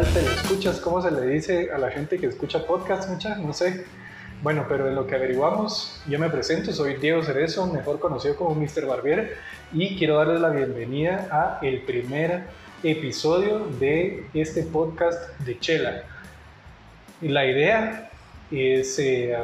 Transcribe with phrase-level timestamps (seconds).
[0.00, 0.80] te escuchas?
[0.80, 3.36] ¿Cómo se le dice a la gente que escucha podcast, mucha?
[3.36, 3.84] No sé.
[4.42, 8.54] Bueno, pero en lo que averiguamos, yo me presento, soy Diego Cerezo, mejor conocido como
[8.54, 8.86] Mr.
[8.86, 9.36] Barbier,
[9.70, 12.44] y quiero darles la bienvenida a el primer
[12.82, 16.04] episodio de este podcast de Chela.
[17.20, 18.10] La idea
[18.50, 19.36] es eh,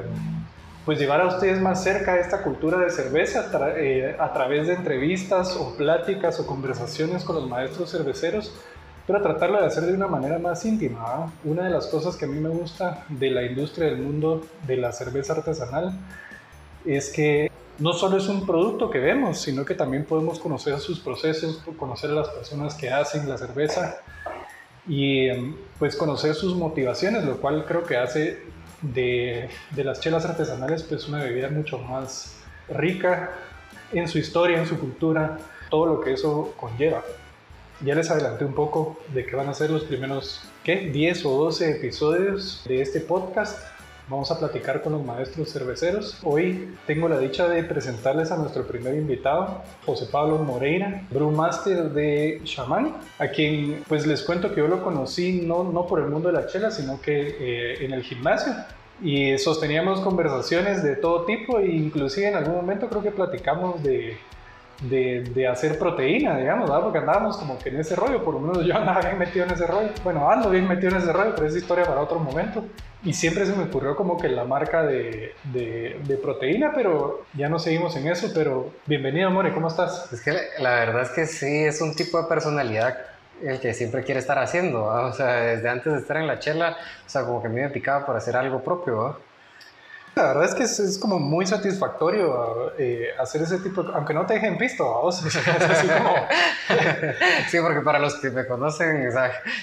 [0.87, 4.75] pues llevar a ustedes más cerca de esta cultura de cerveza eh, a través de
[4.75, 8.55] entrevistas o pláticas o conversaciones con los maestros cerveceros
[9.09, 11.33] pero tratarlo de hacer de una manera más íntima.
[11.43, 14.77] Una de las cosas que a mí me gusta de la industria del mundo de
[14.77, 15.99] la cerveza artesanal
[16.85, 21.01] es que no solo es un producto que vemos, sino que también podemos conocer sus
[21.01, 23.97] procesos, conocer a las personas que hacen la cerveza
[24.87, 25.31] y
[25.79, 28.43] pues conocer sus motivaciones, lo cual creo que hace
[28.83, 32.37] de, de las chelas artesanales pues una bebida mucho más
[32.69, 33.31] rica
[33.91, 35.39] en su historia, en su cultura,
[35.71, 37.03] todo lo que eso conlleva.
[37.85, 40.91] Ya les adelanté un poco de qué van a ser los primeros, ¿qué?
[40.93, 43.57] 10 o 12 episodios de este podcast.
[44.09, 46.19] Vamos a platicar con los maestros cerveceros.
[46.25, 52.41] Hoy tengo la dicha de presentarles a nuestro primer invitado, José Pablo Moreira, brewmaster de
[52.45, 56.33] Shaman, a quien pues les cuento que yo lo conocí no, no por el mundo
[56.33, 58.55] de la chela, sino que eh, en el gimnasio
[59.01, 64.17] y sosteníamos conversaciones de todo tipo e inclusive en algún momento creo que platicamos de
[64.83, 66.85] de, de, hacer proteína, digamos, ¿verdad?
[66.85, 69.53] porque andábamos como que en ese rollo, por lo menos yo andaba bien metido en
[69.53, 69.91] ese rollo.
[70.05, 72.65] Bueno, ando bien metido en ese rollo, pero es historia para otro momento.
[73.05, 77.49] Y siempre se me ocurrió como que la marca de, de, de proteína, pero ya
[77.49, 78.29] no seguimos en eso.
[78.35, 80.13] Pero bienvenido, More, ¿cómo estás?
[80.13, 82.99] Es que la verdad es que sí, es un tipo de personalidad
[83.43, 86.77] el que siempre quiere estar haciendo, o sea, desde antes de estar en la chela,
[87.07, 88.97] o sea, como que a mí me picaba por hacer algo propio.
[88.97, 89.19] ¿verdad?
[90.19, 93.95] La verdad es que es, como muy satisfactorio eh, hacer ese tipo de...
[93.95, 95.21] Aunque no te dejen pisto, vos.
[97.49, 99.09] sí, porque para los que me conocen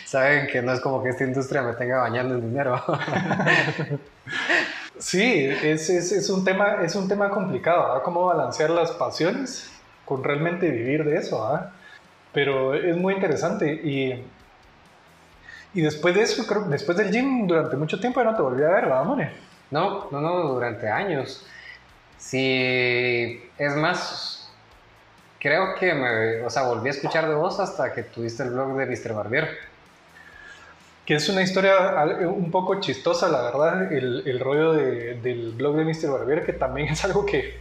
[0.06, 2.82] saben que no es como que esta industria me tenga bañando en dinero.
[4.98, 8.04] sí, es, es, es, un tema, es un tema complicado, ¿verdad?
[8.04, 9.70] Cómo balancear las pasiones
[10.06, 11.72] con realmente vivir de eso, ¿verdad?
[12.32, 14.24] Pero es muy interesante y...
[15.74, 18.64] Y después de eso, creo, después del gym, durante mucho tiempo ya no te volví
[18.64, 19.30] a ver, ¿verdad, More?
[19.76, 21.46] No, no, no, durante años.
[22.18, 24.50] Sí, es más,
[25.38, 28.78] creo que me, o sea, volví a escuchar de vos hasta que tuviste el blog
[28.78, 29.14] de Mr.
[29.14, 29.50] Barbier.
[31.06, 35.84] Que es una historia un poco chistosa, la verdad, el, rollo de, del blog de
[35.84, 36.10] Mr.
[36.10, 37.60] Barbier, que también es algo que,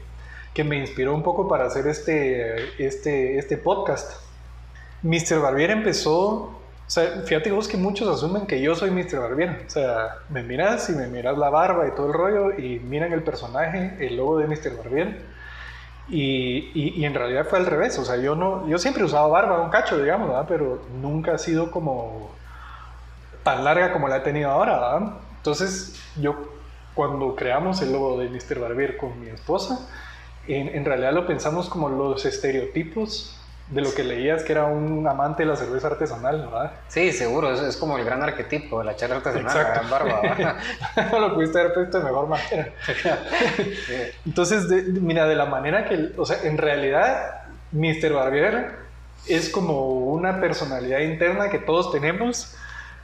[0.54, 4.22] que me inspiró un poco para hacer este, este, este podcast.
[5.02, 5.40] Mr.
[5.40, 9.18] Barbier empezó o sea, fíjate vos que muchos asumen que yo soy Mr.
[9.18, 9.64] Barbier.
[9.66, 13.12] O sea, me miras y me miras la barba y todo el rollo y miran
[13.12, 14.76] el personaje, el logo de Mr.
[14.76, 15.22] Barbier.
[16.10, 17.98] Y, y, en realidad fue al revés.
[17.98, 20.44] O sea, yo, no, yo siempre he usado barba, un cacho, digamos, ¿verdad?
[20.46, 22.30] Pero nunca ha sido como
[23.42, 25.14] tan larga como la he tenido ahora, ¿verdad?
[25.38, 26.36] Entonces, yo
[26.94, 28.60] cuando creamos el logo de Mr.
[28.60, 29.88] Barbier con mi esposa,
[30.46, 35.06] en, en realidad lo pensamos como los estereotipos de lo que leías que era un
[35.08, 36.72] amante de la cerveza artesanal, ¿verdad?
[36.88, 40.58] Sí, seguro, es, es como el gran arquetipo de la charla artesanal, la gran barba.
[41.12, 42.72] no lo pudiste haber puesto de mejor manera.
[44.26, 47.42] Entonces, mira, de la manera que, o sea, en realidad,
[47.72, 48.12] Mr.
[48.12, 48.84] Barbier
[49.26, 52.54] es como una personalidad interna que todos tenemos,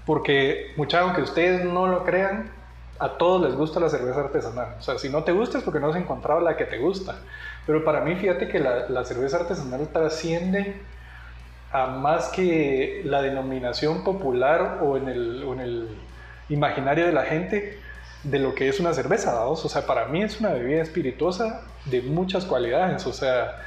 [0.05, 2.51] porque, mucha, aunque ustedes no lo crean,
[3.01, 4.77] a todos les gusta la cerveza artesanal.
[4.79, 7.17] O sea, si no te gusta es porque no has encontrado la que te gusta.
[7.67, 10.81] Pero para mí, fíjate que la, cerveza artesanal trasciende
[11.73, 15.89] a más que la denominación popular o en el, en el
[16.51, 17.79] imaginario de la gente
[18.23, 22.03] de lo que es una cerveza, O sea, para mí es una bebida espirituosa de
[22.03, 23.63] muchas cualidades, o sea,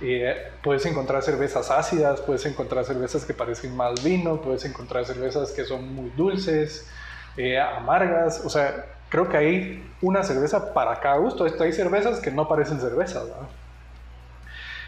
[0.00, 5.50] eh, puedes encontrar cervezas ácidas, puedes encontrar cervezas que parecen más vino, puedes encontrar cervezas
[5.52, 6.88] que son muy dulces,
[7.36, 11.44] eh, amargas, o sea, creo que hay una cerveza para cada gusto.
[11.44, 13.24] Hay cervezas que no parecen cervezas,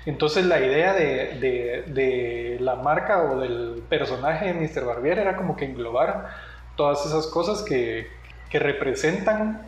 [0.07, 4.85] Entonces la idea de, la marca o del personaje de Mr.
[4.85, 6.29] Barbier era como que englobar
[6.77, 8.17] todas esas cosas que,
[8.51, 9.61] representan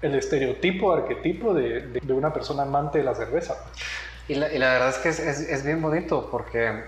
[0.00, 3.56] el estereotipo, arquetipo de, una persona amante de la cerveza.
[4.28, 6.82] Y la, verdad es que es, es, bien bonito porque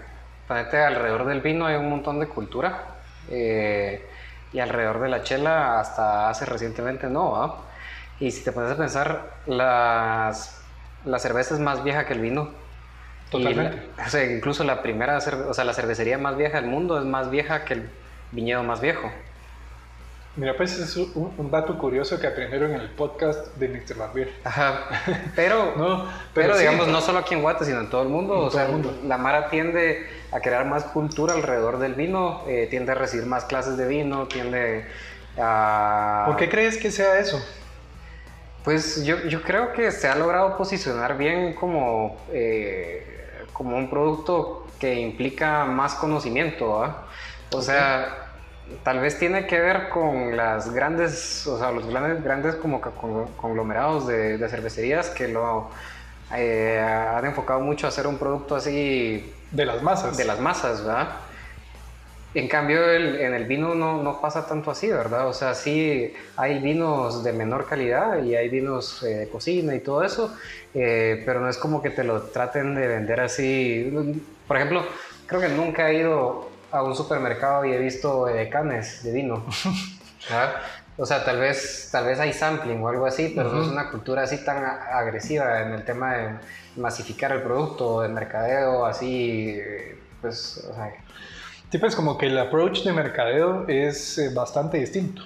[0.48, 2.84] alrededor del vino hay un montón de cultura.
[3.30, 4.04] Eh,
[4.52, 7.56] y alrededor de la chela hasta hace recientemente no.
[8.20, 10.62] Y si te pones a pensar, las,
[11.04, 12.50] la cerveza es más vieja que el vino.
[13.30, 13.90] Totalmente.
[14.04, 17.30] o sea, incluso la primera, o sea, la cervecería más vieja del mundo es más
[17.30, 17.90] vieja que el
[18.32, 19.10] viñedo más viejo.
[20.38, 23.96] Mira, pues es un, dato curioso que aprendieron en el podcast de Mr.
[23.96, 24.32] Barbier.
[24.44, 24.88] Ajá.
[25.34, 28.38] Pero, no, pero, digamos, no solo aquí en Guate, sino en todo el mundo.
[28.38, 28.96] o sea, el mundo.
[29.04, 33.46] la Mara tiende a crear más cultura alrededor del vino, eh, tiende a recibir más
[33.46, 34.86] clases de vino, tiende
[35.36, 36.22] a...
[36.26, 37.44] ¿Por qué crees que sea eso?
[38.62, 44.68] Pues yo, yo creo que se ha logrado posicionar bien como, eh, como un producto
[44.78, 47.06] que implica más conocimiento, ¿ah?
[47.50, 48.27] O sea
[48.82, 54.06] tal vez tiene que ver con las grandes, o sea, los grandes, grandes como conglomerados
[54.06, 55.70] de, cervecerías que lo
[56.34, 59.32] eh, han enfocado mucho a hacer un producto así...
[59.50, 60.16] De las masas.
[60.16, 61.08] De las masas, ¿verdad?
[62.34, 65.28] En cambio, en el vino no, no, pasa tanto así, ¿verdad?
[65.28, 69.80] O sea, sí hay vinos de menor calidad y hay vinos eh, de cocina y
[69.80, 70.36] todo eso,
[70.74, 73.90] eh, pero no es como que te lo traten de vender así.
[74.46, 74.84] Por ejemplo,
[75.26, 79.44] creo que nunca he ido a un supermercado y he visto canes de vino.
[81.00, 83.88] O sea, tal vez, tal vez hay sampling o algo así, pero no es una
[83.88, 86.30] cultura así tan agresiva en el tema de
[86.74, 89.60] masificar el producto, de mercadeo, así,
[90.20, 90.92] pues, o sea...
[91.70, 95.22] Sí, pues como que el approach de mercadeo es eh, bastante distinto.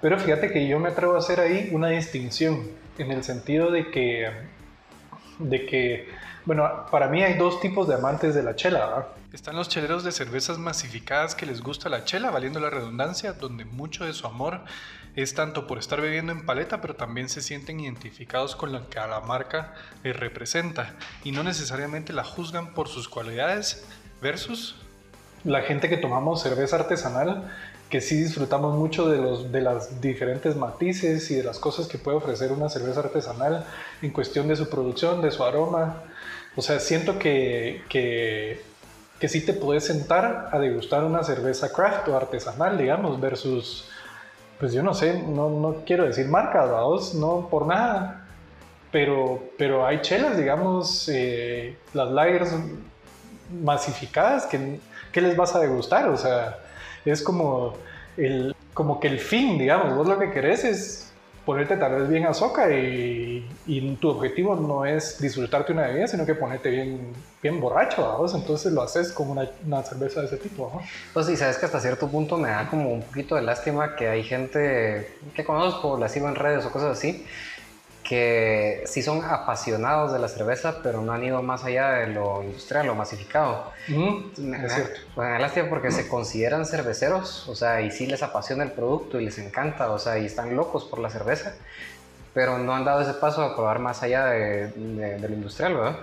[0.00, 2.62] Pero fíjate que yo me atrevo a hacer ahí una distinción,
[2.96, 4.30] en el sentido de que,
[5.42, 6.08] de que
[6.44, 9.06] bueno, para mí hay dos tipos de amantes de la chela, ¿verdad?
[9.32, 13.64] Están los cheleros de cervezas masificadas que les gusta la chela, valiendo la redundancia, donde
[13.64, 14.60] mucho de su amor
[15.14, 18.98] es tanto por estar bebiendo en paleta, pero también se sienten identificados con lo que
[18.98, 23.86] a la marca les representa y no necesariamente la juzgan por sus cualidades
[24.20, 24.76] versus
[25.44, 27.50] la gente que tomamos cerveza artesanal,
[27.92, 31.98] que sí disfrutamos mucho de, los, de las diferentes matices y de las cosas que
[31.98, 33.64] puede ofrecer una cerveza artesanal
[34.00, 36.02] en cuestión de su producción, de su aroma.
[36.56, 38.60] O sea, siento que, que
[39.22, 43.88] que sí te puedes sentar a degustar una cerveza craft o artesanal, digamos, versus,
[44.58, 48.26] pues yo no sé, no, no quiero decir marcas, vamos, no por nada,
[48.90, 52.52] pero, pero hay chelas, digamos, eh, las lagers
[53.62, 54.80] masificadas, que,
[55.12, 56.08] ¿qué les vas a degustar?
[56.08, 56.58] O sea,
[57.10, 57.74] es como,
[58.16, 61.12] el, como que el fin, digamos, vos lo que querés es
[61.44, 66.06] ponerte tal vez bien a soca y, y, tu objetivo no es disfrutarte una bebida,
[66.06, 67.12] sino que ponerte bien,
[67.42, 68.24] bien borracho.
[68.34, 70.80] Entonces lo haces con una, una, cerveza de ese tipo, ¿no?
[71.12, 74.08] Pues sí, sabes que hasta cierto punto me da como un poquito de lástima que
[74.08, 77.26] hay gente que conozco, la sigo en redes o cosas así,
[78.12, 82.42] que sí son apasionados de la cerveza, pero no han ido más allá de lo
[82.42, 83.72] industrial o masificado.
[83.88, 85.00] es cierto.
[85.16, 89.24] Bueno, lástima porque se consideran cerveceros, o sea, y sí les apasiona el producto y
[89.24, 91.54] les encanta, o sea, y están locos por la cerveza,
[92.34, 95.96] pero no han dado ese paso a probar más allá de, de, lo industrial, ¿verdad?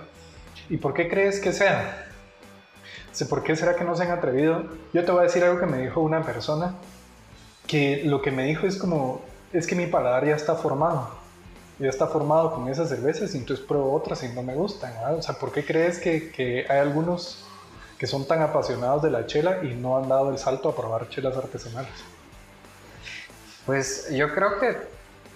[0.68, 2.08] ¿Y por qué crees que sea?
[3.28, 4.64] ¿Por qué será que no se han atrevido?
[4.92, 6.74] Yo te voy a decir algo que me dijo una persona,
[7.68, 9.22] que lo que me dijo es como,
[9.52, 11.19] es que mi paladar ya está formado
[11.80, 14.92] ya está formado con esas cervezas y entonces pruebo otras y no me gustan.
[15.16, 17.46] O sea, ¿por qué crees que, que, hay algunos
[17.98, 21.08] que son tan apasionados de la chela y no han dado el salto a probar
[21.08, 21.92] chelas artesanales?
[23.64, 24.76] Pues yo creo que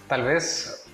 [0.06, 0.86] tal vez,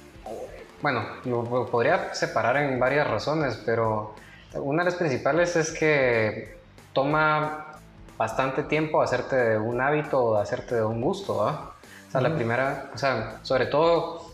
[0.82, 4.14] bueno, lo podría separar en varias razones, pero
[4.55, 6.58] una de las principales es que
[6.93, 7.67] toma
[8.17, 12.91] bastante tiempo hacerte de un hábito o hacerte de un gusto, O sea, la primera,
[12.94, 14.30] o sea, sobre todo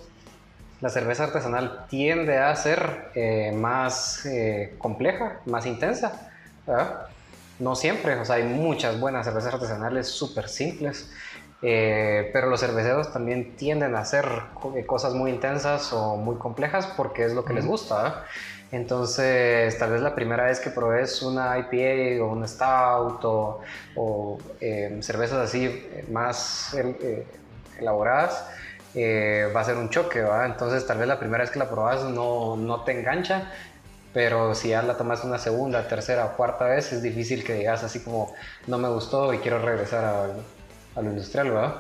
[0.80, 6.30] la cerveza artesanal tiende a ser eh, más eh, compleja, más intensa.
[7.58, 11.10] No siempre, o sea, hay muchas buenas cervezas artesanales súper simples,
[11.62, 14.26] eh, pero los cerveceros también tienden a hacer
[14.86, 18.24] cosas muy intensas o muy complejas porque es lo que les gusta.
[18.72, 24.38] Entonces, tal vez la primera vez que probes una IPA o un Stout o
[25.00, 26.76] cervezas así más
[27.78, 28.44] elaboradas,
[28.96, 30.46] eh, va a ser un choque, ¿va?
[30.46, 33.52] Entonces tal vez la primera vez que la probas no, no te engancha,
[34.14, 37.84] pero si ya la tomas una segunda, tercera o cuarta vez, es difícil que digas
[37.84, 38.32] así como
[38.66, 40.04] no me gustó y quiero regresar
[40.94, 41.74] a, lo industrial, ¿verdad?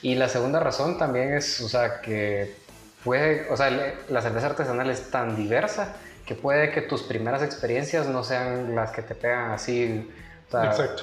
[0.00, 2.54] Y la segunda razón también es, o sea, que
[3.02, 3.70] puede, o sea,
[4.08, 8.92] la cerveza artesanal es tan diversa que puede que tus primeras experiencias no sean las
[8.92, 10.08] que te pegan así,
[10.52, 11.02] Exacto.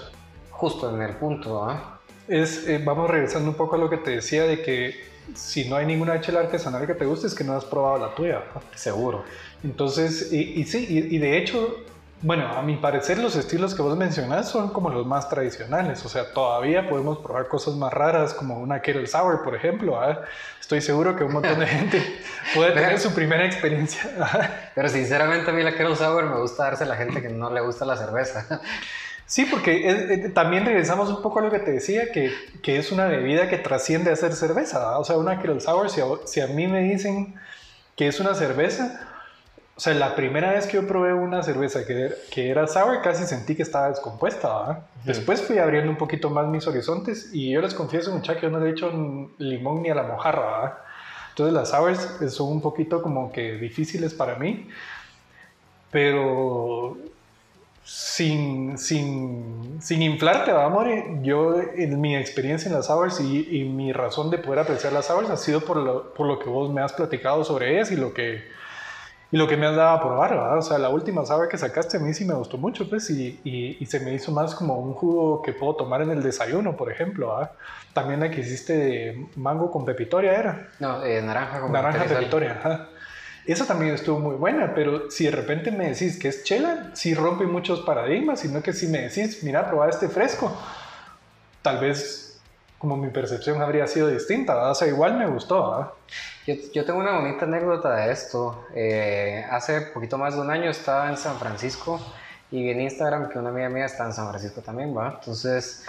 [0.51, 1.67] justo en el punto,
[2.29, 5.75] Es, eh, vamos regresando un poco a lo que te decía de que si no
[5.75, 8.43] hay ninguna chela artesanal que te guste, es que no has probado la tuya.
[8.75, 9.23] Seguro.
[9.63, 11.77] Entonces, y, sí, y, de hecho,
[12.21, 16.05] bueno, a mi parecer los estilos que vos mencionás son como los más tradicionales.
[16.05, 19.99] O sea, todavía podemos probar cosas más raras como una Kettle Sour, por ejemplo.
[20.61, 22.19] Estoy seguro que un montón de gente
[22.53, 24.71] puede tener su primera experiencia.
[24.75, 27.49] Pero sinceramente a mí la Kettle Sour me gusta darse a la gente que no
[27.49, 28.61] le gusta la cerveza.
[29.27, 33.05] Sí, porque también regresamos un poco a lo que te decía, que, que es una
[33.05, 34.99] bebida que trasciende a ser cerveza.
[34.99, 37.35] O sea, una Kettle Sour, si a, si a mí me dicen
[37.95, 39.15] que es una cerveza,
[39.75, 43.25] o sea, la primera vez que yo probé una cerveza que, que era sour, casi
[43.25, 44.87] sentí que estaba descompuesta.
[45.03, 48.51] Después fui abriendo un poquito más mis horizontes y yo les confieso, muchachos, que yo
[48.51, 48.89] no le he hecho
[49.37, 50.81] limón ni a la mojarra.
[51.29, 54.69] Entonces las sours son un poquito como que difíciles para mí,
[55.91, 56.97] pero
[57.85, 60.87] sin, sin, sin inflarte, vamos,
[61.21, 65.05] yo en mi experiencia en las sours y, y, mi razón de poder apreciar las
[65.05, 67.95] sours ha sido por lo, por lo que vos me has platicado sobre ellas y
[67.95, 68.43] lo que
[69.31, 70.57] y lo que me has dado a probar, ¿verdad?
[70.57, 73.39] O sea, la última sabe que sacaste a mí sí me gustó mucho, pues, y,
[73.43, 76.91] y, se me hizo más como un jugo que puedo tomar en el desayuno, por
[76.91, 77.51] ejemplo, ¿verdad?
[77.93, 80.69] También la que hiciste de mango con pepitoria, ¿era?
[80.79, 82.89] No, eh, naranja con Naranja pepitoria, ajá.
[83.45, 87.13] Esa también estuvo muy buena, pero si de repente me decís que es chela, sí
[87.13, 90.51] rompe muchos paradigmas, sino que si me decís, mira, probar este fresco,
[91.61, 92.25] tal vez
[92.79, 94.71] como mi percepción habría sido distinta, ¿verdad?
[94.71, 95.91] O sea, igual me gustó, ¿verdad?
[96.47, 98.65] Yo, yo, tengo una bonita anécdota de esto.
[98.75, 101.99] Eh, hace poquito más de un año estaba en San Francisco
[102.51, 105.17] y vi en Instagram que una amiga mía está en San Francisco también, ¿va?
[105.19, 105.85] Entonces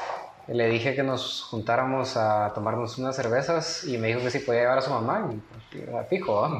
[0.48, 4.60] le dije que nos juntáramos a tomarnos unas cervezas y me dijo que si podía
[4.60, 6.50] llevar a su mamá y pues, fijo, ¿va?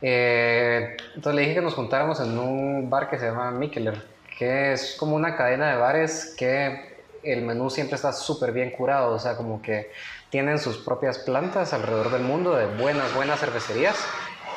[0.00, 4.02] Eh, entonces le dije que nos juntáramos en un bar que se llama Mikkeller,
[4.38, 9.14] que es como una cadena de bares que el menú siempre está súper bien curado,
[9.14, 9.90] o sea, como que
[10.30, 13.96] tienen sus propias plantas alrededor del mundo de buenas, buenas cervecerías.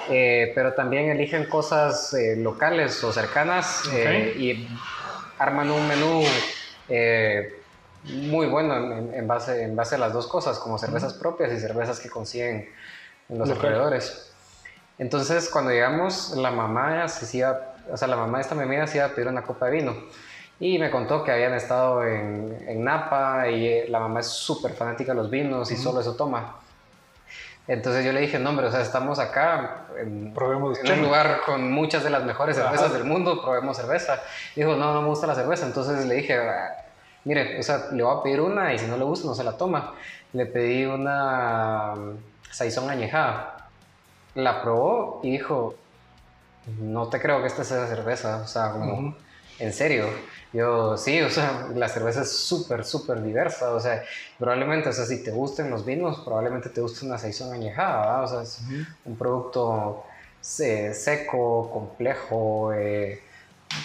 [0.09, 4.67] Eh, pero también eligen cosas eh, locales o cercanas eh, y
[5.37, 6.23] arman un menú
[8.03, 8.75] muy bueno
[9.13, 12.69] en, base, en base a las dos cosas, como cervezas propias y cervezas que consiguen
[13.29, 14.30] en los alrededores.
[15.01, 18.85] Entonces, cuando llegamos, la mamá se iba, o sea, la mamá de esta mi amiga
[18.85, 19.95] se iba a pedir una copa de vino.
[20.59, 24.73] Y me contó que habían estado en, en Napa y eh, la mamá es súper
[24.73, 26.53] fanática de los vinos y solo eso toma.
[27.67, 31.71] Entonces yo le dije, no, hombre, o sea, estamos acá en, en un lugar con
[31.71, 34.21] muchas de las mejores cervezas del mundo, probemos cerveza.
[34.55, 35.65] Dijo, no, no me gusta la cerveza.
[35.65, 36.75] Entonces le dije, ah,
[37.23, 39.43] mire, o sea, le voy a pedir una y si no le gusta no se
[39.43, 39.95] la toma.
[40.33, 42.17] Le pedí una um,
[42.51, 43.50] saizón añejada.
[44.35, 45.75] La probó y dijo,
[46.79, 49.15] no te creo que esta sea cerveza, o sea, como,
[49.59, 50.05] en serio.
[50.53, 54.03] Yo, sí, o sea, la cerveza es súper, súper diversa, o sea,
[54.37, 58.23] probablemente, o sea, si te gusten los vinos, probablemente te guste una saison añejada, ¿verdad?
[58.23, 58.61] O sea, es
[59.05, 60.03] un producto
[60.41, 63.21] seco, complejo, eh,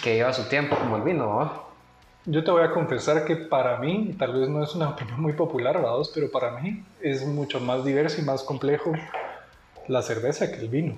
[0.03, 1.53] que lleva su tiempo como el vino, ¿verdad?
[2.25, 5.33] Yo te voy a confesar que para mí, tal vez no es una opinión muy
[5.33, 5.95] popular, ¿verdad?
[6.13, 8.91] Pero para mí es mucho más diverso y más complejo
[9.87, 10.95] la cerveza que el vino.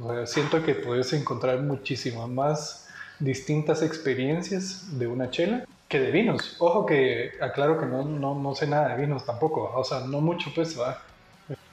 [0.00, 2.88] O sea, siento que puedes encontrar muchísimo más
[3.18, 6.56] distintas experiencias de una chela que de vinos.
[6.58, 10.20] Ojo que aclaro que no, no, no sé nada de vinos tampoco, o sea, no
[10.20, 11.02] mucho pues va.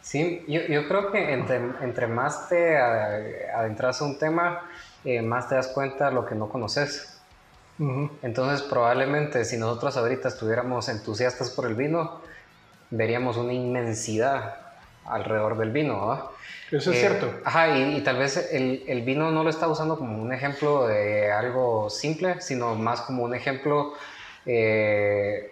[0.02, 4.62] Sí, yo, yo creo que entre, entre, más te adentras a un tema,
[5.04, 7.12] eh, más te das cuenta de lo que no conoces.
[8.22, 12.22] Entonces probablemente si nosotros ahorita estuviéramos entusiastas por el vino,
[12.90, 14.65] veríamos una inmensidad
[15.06, 16.08] alrededor del vino.
[16.08, 16.26] ¿verdad?
[16.72, 17.32] Eso es eh, cierto.
[17.44, 21.32] Ajá, y, tal vez el, el, vino no lo está usando como un ejemplo de
[21.32, 23.94] algo simple, sino más como un ejemplo,
[24.46, 25.52] eh,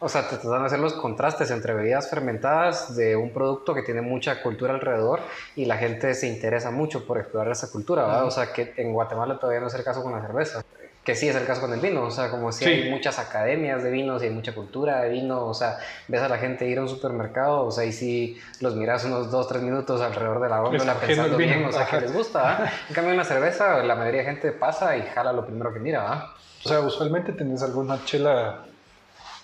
[0.00, 3.82] o sea, te tratan de hacer los contrastes entre bebidas fermentadas de un producto que
[3.82, 5.20] tiene mucha cultura alrededor
[5.54, 8.24] y la gente se interesa mucho por explorar esa cultura, ¿verdad?
[8.24, 10.64] O sea, que en Guatemala todavía no es el caso con la cerveza
[11.04, 13.82] que sí es el caso con el vino, o sea, como si hay muchas academias
[13.82, 16.78] de vinos y hay mucha cultura de vino, o sea, ves a la gente ir
[16.78, 20.48] a un supermercado, o sea, y si los miras unos dos, tres minutos alrededor de
[20.48, 22.72] la góndola pensando bien, o sea, que les gusta, ¿ah?
[22.88, 25.80] En cambio, en la cerveza, la mayoría de gente pasa y jala lo primero que
[25.80, 26.34] mira, ¿ah?
[26.64, 28.64] O sea, usualmente tenés alguna chela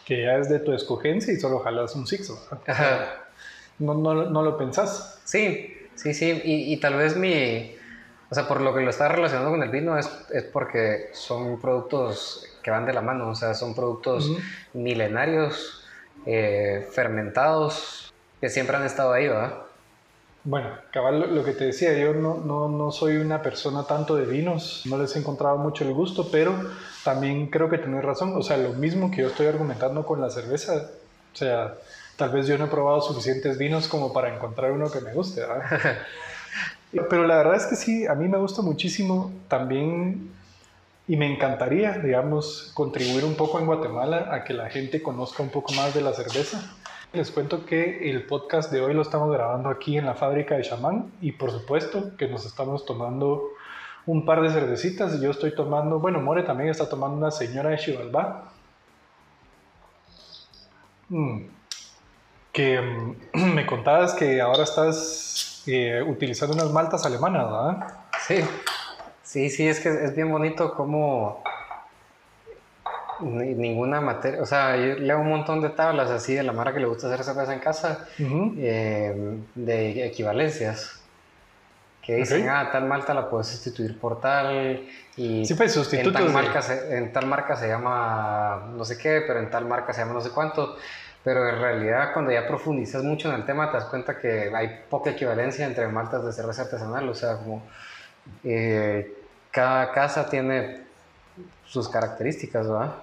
[0.04, 2.40] que ya es de tu escogencia y solo jalas un sixo,
[3.80, 5.20] no, no, no, lo pensás.
[5.24, 7.77] Sí, sí, sí, y, y tal vez mi
[8.30, 11.58] o sea, por lo que lo está relacionando con el vino es, es porque son
[11.60, 14.30] productos que van de la mano, o sea, son productos
[14.74, 15.82] milenarios,
[16.26, 19.54] eh, fermentados, que siempre han estado ahí, ¿verdad?
[20.44, 24.24] Bueno, cabal, lo que te decía, yo no, no, no, soy una persona tanto de
[24.24, 26.54] vinos, no les he encontrado mucho el gusto, pero
[27.04, 30.30] también creo que tenés razón, o sea, lo mismo que yo estoy argumentando con la
[30.30, 30.90] cerveza,
[31.32, 31.74] o sea,
[32.16, 35.40] tal vez yo no he probado suficientes vinos como para encontrar uno que me guste,
[35.40, 35.62] ¿verdad?
[36.92, 40.30] Pero la verdad es que sí, a mí me gusta muchísimo también
[41.06, 45.50] y me encantaría, digamos, contribuir un poco en Guatemala a que la gente conozca un
[45.50, 46.76] poco más de la cerveza.
[47.12, 50.62] Les cuento que el podcast de hoy lo estamos grabando aquí en la fábrica de
[50.62, 53.50] Chamán y por supuesto que nos estamos tomando
[54.04, 57.78] un par de cervecitas yo estoy tomando, bueno, More también está tomando una señora de
[57.78, 58.52] Chivalba.
[61.08, 61.42] Mm.
[62.52, 67.94] Que mm, me contabas que ahora estás eh, utilizando unas maltas alemanas, ¿verdad?
[68.26, 68.36] Sí,
[69.22, 71.42] sí, sí, es que es bien bonito como
[73.20, 76.80] ninguna materia, o sea, yo leo un montón de tablas así de la mara que
[76.80, 80.94] le gusta hacer cerveza en casa, eh, de equivalencias.
[82.02, 86.30] Que dicen, ah, tal malta la puedes sustituir por tal, y sí, pues, en, tal
[86.32, 90.00] marca se, en tal marca se llama no sé qué, pero en tal marca se
[90.00, 90.78] llama no sé cuánto,
[91.28, 94.84] pero en realidad cuando ya profundizas mucho en el tema te das cuenta que hay
[94.88, 97.64] poca equivalencia entre maltas de cerveza artesanal, o sea, como
[98.44, 99.14] eh,
[99.50, 100.84] cada casa tiene
[101.66, 102.94] sus características, ¿verdad?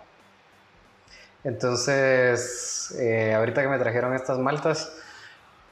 [1.43, 4.91] Entonces, eh, ahorita que me trajeron estas maltas,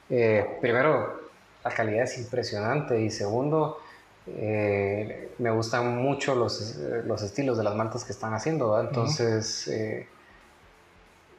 [0.08, 1.22] eh, primero,
[1.64, 3.80] la calidad es impresionante y segundo,
[4.28, 8.80] me gustan mucho los, los, estilos de las maltas que están haciendo.
[8.80, 9.68] Entonces,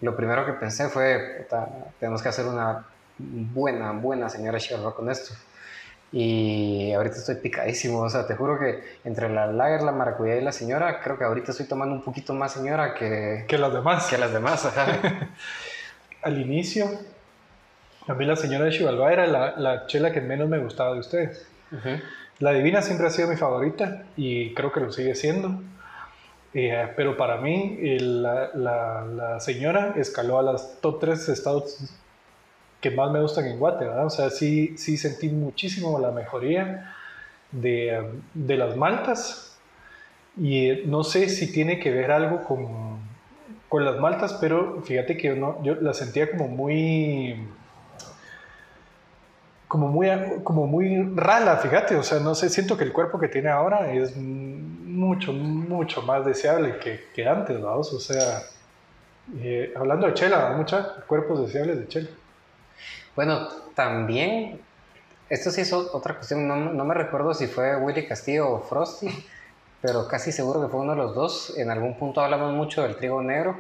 [0.06, 1.48] lo primero que pensé fue,
[2.00, 2.86] tenemos que hacer una
[3.18, 5.34] buena, buena señora Sherlock con esto.
[6.12, 10.42] Y ahorita estoy picadísimo, o sea, te juro que entre la lager, la maracuyá y
[10.42, 14.08] la señora, creo que ahorita estoy tomando un poquito más señora que, que las demás.
[14.08, 14.66] Que las demás,
[16.22, 16.86] Al inicio,
[18.08, 21.00] a mí la señora de Chivalba era la, la, chela que menos me gustaba de
[21.00, 21.48] ustedes.
[22.40, 25.60] La Divina siempre ha sido mi favorita y creo que lo sigue siendo.
[26.58, 31.78] Eh, pero para mí la, la, señora escaló a las top 3 estados
[32.80, 34.06] que más me gustan en Guate, ¿verdad?
[34.06, 36.96] O sea, sí, sí sentí muchísimo la mejoría
[37.52, 39.60] de, de las maltas
[40.38, 43.00] y eh, no sé si tiene que ver algo con,
[43.68, 47.36] con las maltas, pero fíjate que yo, yo la sentía como muy
[49.68, 50.08] como muy,
[50.46, 53.92] como muy rala, fíjate, o sea, no sé, siento que el cuerpo que tiene ahora
[53.92, 54.16] es
[55.06, 58.44] mucho, mucho más deseable que, que antes, vamos, o sea,
[59.38, 62.10] eh, hablando de chela, muchos cuerpos deseables de chela.
[63.16, 64.60] Bueno, también,
[65.30, 69.08] esto sí es otra cuestión, no, no, me recuerdo si fue Willy Castillo o Frosty,
[69.82, 72.96] pero casi seguro que fue uno de los dos, en algún punto hablamos mucho del
[72.96, 73.56] trigo negro,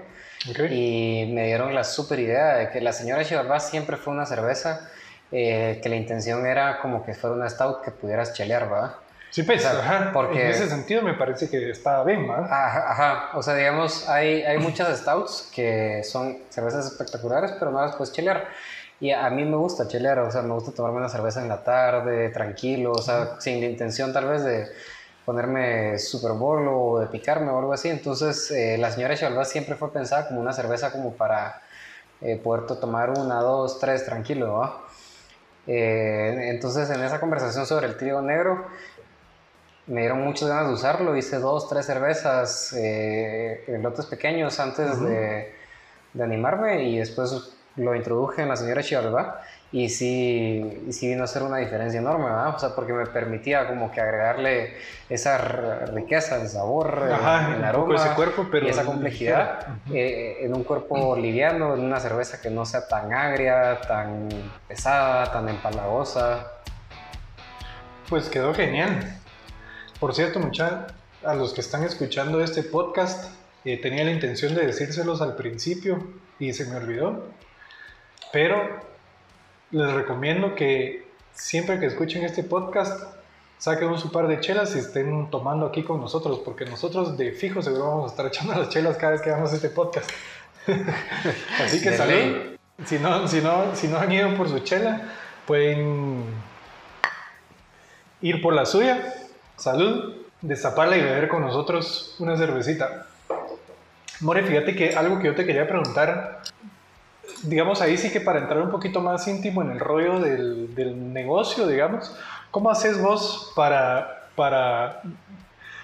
[0.69, 4.91] y me dieron la super idea de que la señora Chivalba siempre fue una cerveza
[5.31, 8.95] eh, que la intención era como que fuera una stout que pudieras chelear, ¿verdad?
[9.35, 10.45] Sí, pues, ajá, porque...
[10.45, 12.45] en ese sentido me parece que estaba bien, ¿verdad?
[12.45, 17.81] Ajá, ajá, o sea, digamos, hay, hay muchas stouts que son cervezas espectaculares, pero no
[17.81, 18.47] las puedes chelear.
[19.01, 21.65] Y a mí me gusta chelear, o sea, me gusta tomarme una cerveza en la
[21.65, 24.69] tarde, tranquilo, o sea, sin la intención tal vez de
[25.25, 27.89] ponerme Super Bowl o de picarme o algo así.
[27.89, 31.61] Entonces, eh, la señora Chivalva siempre fue pensada como una cerveza como para
[32.21, 34.75] eh, poder tomar una, dos, tres, tranquilo, ¿verdad?
[35.67, 38.67] Eh, entonces en esa conversación sobre el trigo negro
[39.87, 44.99] me dieron muchas ganas de usarlo, hice dos, tres cervezas eh, en lotes pequeños antes
[44.99, 45.53] de,
[46.13, 51.27] de, animarme y después lo introduje en la señora Chivalba y sí, sí vino a
[51.27, 52.55] ser una diferencia enorme, ¿verdad?
[52.55, 54.73] O sea, porque me permitía como que agregarle
[55.09, 55.37] esa
[55.93, 61.15] riqueza de sabor, el aroma ese cuerpo, pero y esa complejidad eh, en un cuerpo
[61.17, 64.29] liviano, en una cerveza que no sea tan agria, tan
[64.67, 66.53] pesada, tan empalagosa.
[68.07, 69.19] Pues quedó genial.
[69.99, 73.31] Por cierto, muchachos, a los que están escuchando este podcast,
[73.63, 76.05] eh, tenía la intención de decírselos al principio
[76.37, 77.23] y se me olvidó.
[78.33, 78.81] Pero
[79.71, 83.15] les recomiendo que siempre que escuchen este podcast
[83.57, 87.31] saquen un su par de chelas y estén tomando aquí con nosotros, porque nosotros de
[87.31, 90.09] fijo seguro vamos a estar echando las chelas cada vez que hagamos este podcast.
[91.63, 92.57] Así que salud.
[92.85, 95.03] Si no, si, no, si no han ido por su chela,
[95.47, 96.25] pueden
[98.21, 99.24] ir por la suya.
[99.57, 100.15] Salud.
[100.41, 103.07] Destaparla y beber con nosotros una cervecita.
[104.19, 106.41] More, fíjate que algo que yo te quería preguntar
[107.43, 111.13] digamos, ahí sí que para entrar un poquito más íntimo en el rollo del, del
[111.13, 112.15] negocio, digamos,
[112.51, 115.01] ¿cómo haces vos para, para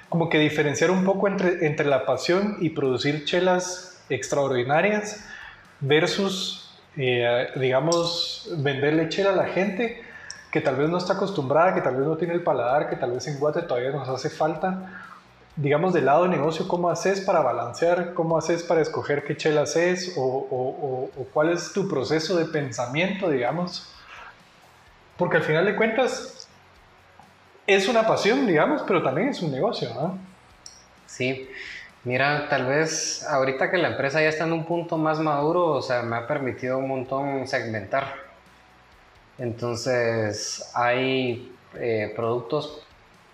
[0.09, 5.25] como que diferenciar un poco entre, entre la pasión y producir chelas extraordinarias
[5.79, 10.03] versus, eh, digamos, venderle chela a la gente
[10.51, 13.11] que tal vez no está acostumbrada, que tal vez no tiene el paladar, que tal
[13.11, 15.07] vez en Guate todavía nos hace falta?
[15.55, 18.13] digamos, del lado de negocio, ¿cómo haces para balancear?
[18.13, 20.13] ¿Cómo haces para escoger qué chela haces?
[20.17, 23.93] O, cuál es tu proceso de pensamiento, digamos?
[25.17, 26.47] Porque al final de cuentas
[27.67, 30.17] es una pasión, digamos, pero también es un negocio, ¿no?
[31.05, 31.49] Sí.
[32.03, 35.81] Mira, tal vez ahorita que la empresa ya está en un punto más maduro, o
[35.83, 38.30] sea, me ha permitido un montón segmentar.
[39.41, 42.85] Entonces, hay eh, productos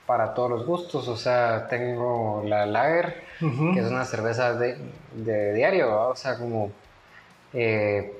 [0.05, 1.07] para todos los gustos.
[1.09, 4.77] O sea, tengo la Lager, que es una cerveza de,
[5.13, 6.71] de diario, o sea, como...
[7.53, 8.13] Eh,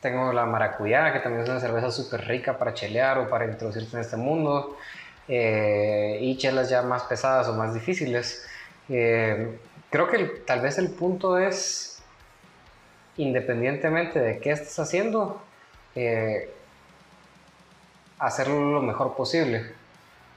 [0.00, 3.96] tengo la maracuyá, que también es una cerveza súper rica para chelear o para introducirse
[3.96, 4.76] en este mundo.
[5.28, 8.46] Eh, y chelas ya más pesadas o más difíciles.
[8.88, 9.58] Eh,
[9.90, 12.02] creo que tal vez el punto es,
[13.16, 15.40] independientemente de qué estés haciendo,
[18.18, 19.72] hacerlo lo mejor posible.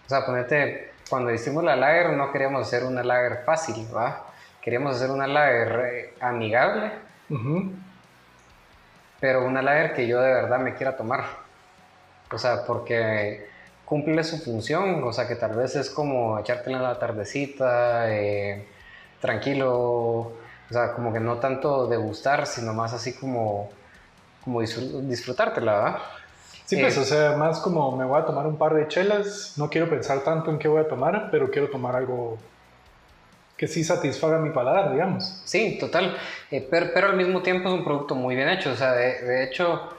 [0.06, 4.26] O sea, ponete, cuando hicimos la lager no queríamos hacer una lager fácil, ¿va?
[4.62, 6.91] Queríamos hacer una lager eh, amigable,
[9.20, 11.24] pero una lager que yo de verdad me quiera tomar.
[12.32, 13.48] O sea, porque
[13.86, 18.68] cumple su función, o sea, que tal vez es como echártela en la tardecita, eh,
[19.22, 20.34] tranquilo, o
[20.70, 23.70] sea, como que no tanto degustar, sino más así como,
[24.45, 25.97] como disfrutártela, ¿verdad?
[26.65, 29.53] Sí, pues, eh, o sea, más como me voy a tomar un par de chelas,
[29.58, 32.38] no quiero pensar tanto en qué voy a tomar, pero quiero tomar algo
[33.55, 35.41] que sí satisfaga mi paladar, digamos.
[35.45, 36.17] Sí, total,
[36.51, 39.21] eh, pero, pero, al mismo tiempo es un producto muy bien hecho, o sea, de,
[39.21, 39.89] de, hecho,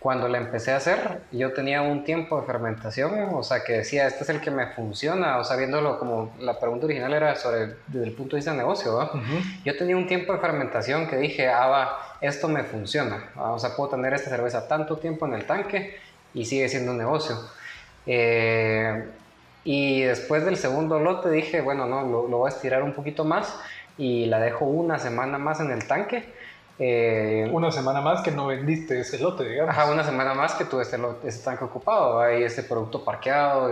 [0.00, 4.06] cuando la empecé a hacer, yo tenía un tiempo de fermentación, o sea, que decía,
[4.06, 7.76] este es el que me funciona, o sea, viéndolo como la pregunta original era sobre,
[7.86, 9.22] desde el punto de vista de negocio, ¿no?
[9.64, 13.76] Yo tenía un tiempo de fermentación que dije, ah, va, esto me funciona, o sea,
[13.76, 15.96] puedo tener esta cerveza tanto tiempo en el tanque
[16.32, 17.36] y sigue siendo un negocio.
[18.06, 19.04] Eh,
[19.64, 23.58] y después del segundo lote dije, bueno, no, lo, voy a estirar un poquito más
[23.96, 26.24] y la dejo una semana más en el tanque.
[26.78, 29.70] Eh, una semana más que no vendiste ese lote, digamos.
[29.70, 33.70] Ajá, una semana más que tuve este, ese tanque ocupado, hay este producto parqueado.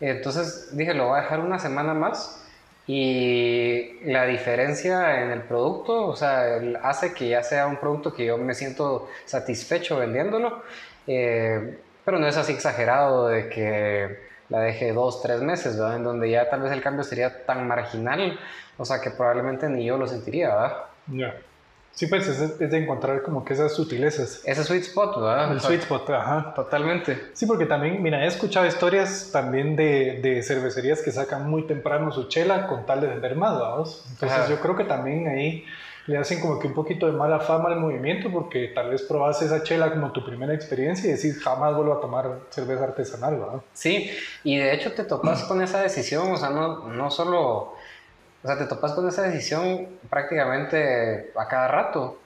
[0.00, 2.40] Y Entonces dije, lo voy a dejar una semana más
[2.92, 8.26] y la diferencia en el producto, o sea, hace que ya sea un producto que
[8.26, 10.62] yo me siento satisfecho vendiéndolo
[11.06, 15.96] eh, pero no es así exagerado de que la deje dos, tres meses, ¿verdad?
[15.96, 18.38] En donde ya tal vez el cambio sería tan marginal,
[18.76, 20.76] o sea, que probablemente ni yo lo sentiría, ¿verdad?
[21.06, 21.34] Ya.
[21.92, 24.40] Sí, pues es de, encontrar como que esas sutilezas.
[24.44, 25.52] Ese sweet spot, ¿verdad?
[25.52, 26.54] El sweet spot, ajá.
[26.54, 27.30] Totalmente.
[27.34, 32.10] Sí, porque también, mira, he escuchado historias también de, de cervecerías que sacan muy temprano
[32.12, 33.84] su chela con tal de vender más, ¿verdad?
[34.10, 35.64] Entonces yo creo que también ahí
[36.06, 39.40] le hacen como que un poquito de mala fama al movimiento porque tal vez probas
[39.42, 43.60] esa chela como tu primera experiencia y decís jamás vuelvo a tomar cerveza artesanal, ¿verdad?
[43.72, 44.10] Sí,
[44.42, 47.74] y de hecho te topas con esa decisión, o sea, no, no solo,
[48.42, 52.18] o sea, te topas con esa decisión prácticamente a cada rato.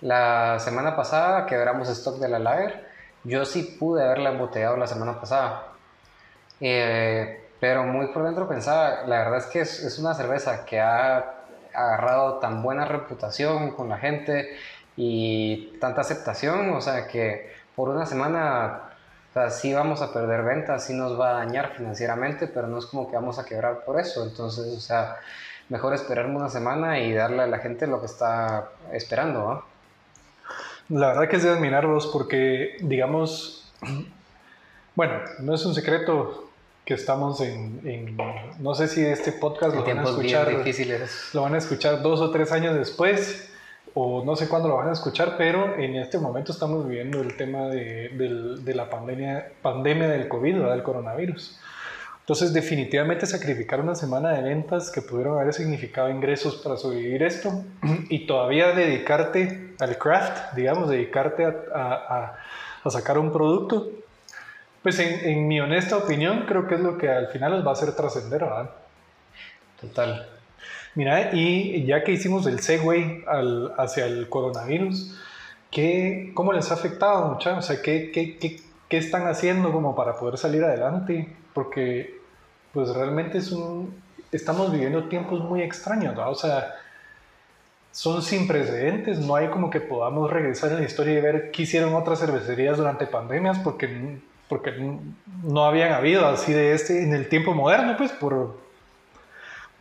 [0.00, 2.86] La semana pasada quebramos stock de la lager,
[3.24, 5.72] yo sí pude haberla embotellado la semana pasada.
[6.60, 10.80] Eh, pero muy por dentro pensaba, la verdad es que es, es una cerveza que
[10.80, 11.38] ha
[11.74, 14.56] agarrado tan buena reputación con la gente
[14.96, 18.87] y tanta aceptación, o sea que por una semana
[19.38, 22.86] sea, sí vamos a perder ventas, sí nos va a dañar financieramente, pero no es
[22.86, 24.24] como que vamos a quebrar por eso.
[24.24, 25.16] Entonces, o sea,
[25.68, 29.64] mejor esperarme una semana y darle a la gente lo que está esperando.
[30.88, 33.70] La verdad que es de admirar porque, digamos,
[34.94, 36.48] bueno, no es un secreto,
[36.88, 38.16] que estamos en,
[38.60, 40.50] no sé si este podcast lo van a escuchar,
[41.34, 43.50] lo van a escuchar dos o tres años después,
[43.94, 47.36] o no sé cuándo lo van a escuchar, pero en este momento estamos viviendo el
[47.36, 48.08] tema de,
[48.62, 51.58] de la pandemia, pandemia del COVID, del coronavirus.
[52.20, 57.64] Entonces, definitivamente sacrificar una semana de ventas que pudieron haber significado ingresos para sobrevivir esto
[58.10, 62.36] y todavía dedicarte al craft, digamos, dedicarte a, a,
[62.84, 63.90] a sacar un producto,
[64.82, 67.72] pues en, mi honesta opinión creo que es lo que al final les va a
[67.72, 68.70] hacer trascender, ¿verdad?
[69.80, 70.28] Total.
[70.94, 75.14] Mira, y ya que hicimos el segue al, hacia el coronavirus,
[75.70, 77.64] ¿qué, ¿cómo les ha afectado, muchachos?
[77.64, 81.28] O sea, ¿qué, qué, qué, qué están haciendo como para poder salir adelante?
[81.54, 82.18] Porque
[82.72, 83.94] pues realmente es un,
[84.32, 86.30] estamos viviendo tiempos muy extraños, ¿verdad?
[86.30, 86.74] O sea,
[87.92, 91.62] son sin precedentes, no hay como que podamos regresar en la historia y ver qué
[91.62, 94.72] hicieron otras cervecerías durante pandemias, porque porque
[95.42, 98.56] no habían habido así de este en el tiempo moderno, pues por,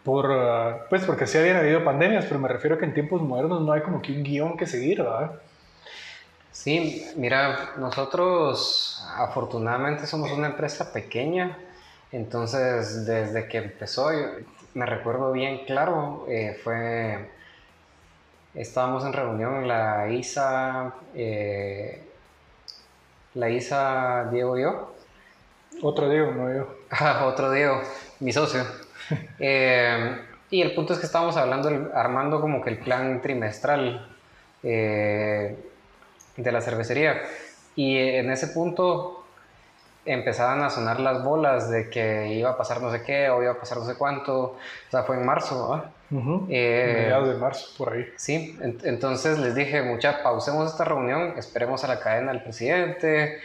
[0.07, 3.21] por ah, pues porque sí habían habido pandemias, pero me refiero a que en tiempos
[3.21, 5.33] modernos no hay como que un guion que seguir, ¿verdad?
[6.49, 11.57] Sí, mira, nosotros afortunadamente somos una empresa pequeña,
[12.13, 14.09] entonces desde que empezó,
[14.75, 17.29] me recuerdo bien claro, eh, fue,
[18.53, 22.01] estábamos en reunión en la ISA, eh,
[23.33, 24.95] la Isa Diego y yo.
[25.81, 26.67] Otro Diego, no yo.
[27.25, 27.81] otro Diego,
[28.21, 28.86] mi socio.
[29.39, 30.17] Eh,
[30.49, 34.07] y el punto es que estábamos hablando, armando como que el plan trimestral
[34.63, 35.55] eh,
[36.37, 37.21] de la cervecería.
[37.75, 39.25] Y en ese punto
[40.05, 43.51] empezaban a sonar las bolas de que iba a pasar no sé qué o iba
[43.51, 44.39] a pasar no sé cuánto.
[44.41, 44.57] O
[44.89, 46.47] sea, fue en marzo, ¿no?
[46.49, 48.05] Eh, Mediados de marzo, por ahí.
[48.15, 53.39] Sí, entonces les dije, mucha, pausemos esta reunión, esperemos a la cadena del presidente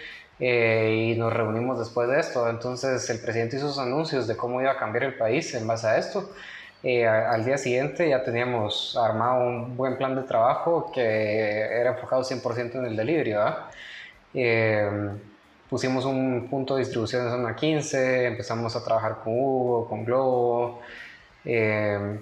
[0.44, 2.50] eh, y nos reunimos después de esto.
[2.50, 5.86] Entonces el presidente hizo sus anuncios de cómo iba a cambiar el país en base
[5.86, 6.32] a esto.
[6.82, 12.24] Eh, al día siguiente ya teníamos armado un buen plan de trabajo que era enfocado
[12.24, 13.70] 100% en el delivery, ¿verdad?
[15.70, 20.80] pusimos un punto de distribución en zona 15, empezamos a trabajar con Hugo, con Globo,
[21.44, 22.18] eh,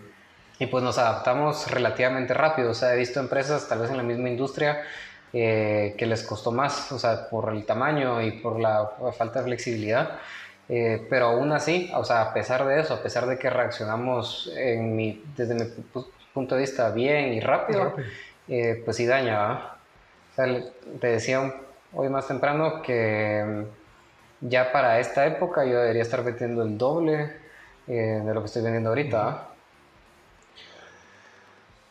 [0.59, 2.71] y pues nos adaptamos relativamente rápido.
[2.71, 4.83] O sea, he visto empresas tal vez en la misma industria
[5.33, 9.47] eh, que les costó más, o sea, por el tamaño y por la falta de
[9.47, 10.19] flexibilidad.
[10.69, 14.53] Eh, pero aún así, o sea, a pesar de eso, a pesar de que reaccionamos
[14.57, 15.65] en mi, desde mi
[16.33, 17.95] punto de vista bien y rápido,
[18.85, 19.53] pues sí daña.
[20.33, 20.47] O sea,
[21.01, 21.53] te decía
[21.93, 27.33] hoy más temprano que mm, ya para esta época yo debería estar vendiendo el doble
[27.87, 29.49] eh, de lo que estoy vendiendo ahorita.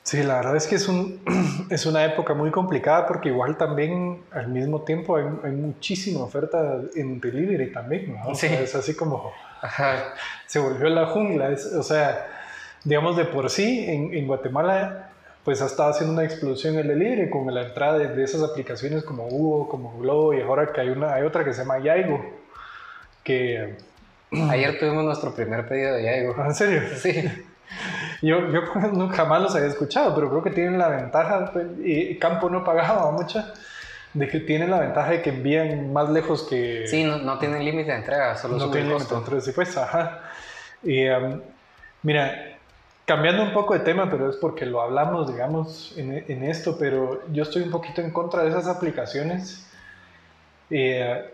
[0.10, 1.22] Sí, la verdad es que es, un,
[1.70, 7.22] es una época muy complicada porque igual también al mismo tiempo hay, muchísima oferta en
[7.22, 8.34] delivery también, ¿no?
[8.34, 8.48] sí.
[8.48, 9.32] es así como
[10.48, 12.26] se volvió la jungla, o sea,
[12.84, 15.12] digamos de por sí en, en Guatemala
[15.44, 19.28] pues ha estado haciendo una explosión el delivery con la entrada de, esas aplicaciones como
[19.28, 22.26] Hugo, como Globo y ahora que hay, una, hay otra que se llama Yaigo,
[23.24, 23.78] que...
[24.32, 26.36] Ayer tuvimos nuestro primer pedido de Yaigo.
[26.44, 26.82] ¿En serio?
[26.98, 27.24] Sí.
[28.22, 28.62] Yo, yo
[29.12, 33.12] jamás los había escuchado, pero creo que tienen la ventaja, pues, y Campo no pagaba
[33.12, 33.54] mucha,
[34.14, 36.88] de que tienen la ventaja de que envían más lejos que...
[36.88, 39.78] Sí, no, no tienen límite de entrega, solo no tienen límite de entrega, sí, pues,
[39.78, 40.22] ajá.
[40.84, 41.42] Y, um,
[42.04, 42.50] mira,
[43.10, 47.42] Cambiando un poco de tema, pero es porque lo hablamos, digamos, en, esto, pero yo
[47.42, 49.68] estoy un poquito en contra de esas aplicaciones.
[50.70, 51.34] Eh,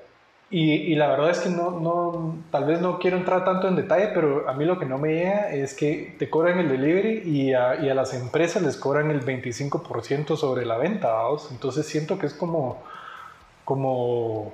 [0.51, 4.09] y, la verdad es que no, no, tal vez no quiero entrar tanto en detalle,
[4.13, 7.53] pero a mí lo que no me llega es que te cobran el delivery y
[7.53, 11.49] a, y a las empresas les cobran el 25% sobre la venta, ¿vamos?
[11.51, 12.83] Entonces siento que es como,
[13.65, 14.53] como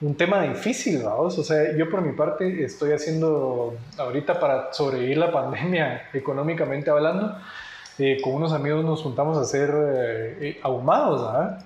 [0.00, 1.38] un tema difícil, ¿vamos?
[1.38, 7.36] O sea, yo por mi parte estoy haciendo ahorita para sobrevivir la pandemia económicamente hablando,
[7.98, 11.64] eh, con unos amigos nos juntamos a hacer eh, eh, ahumados, ¿verdad?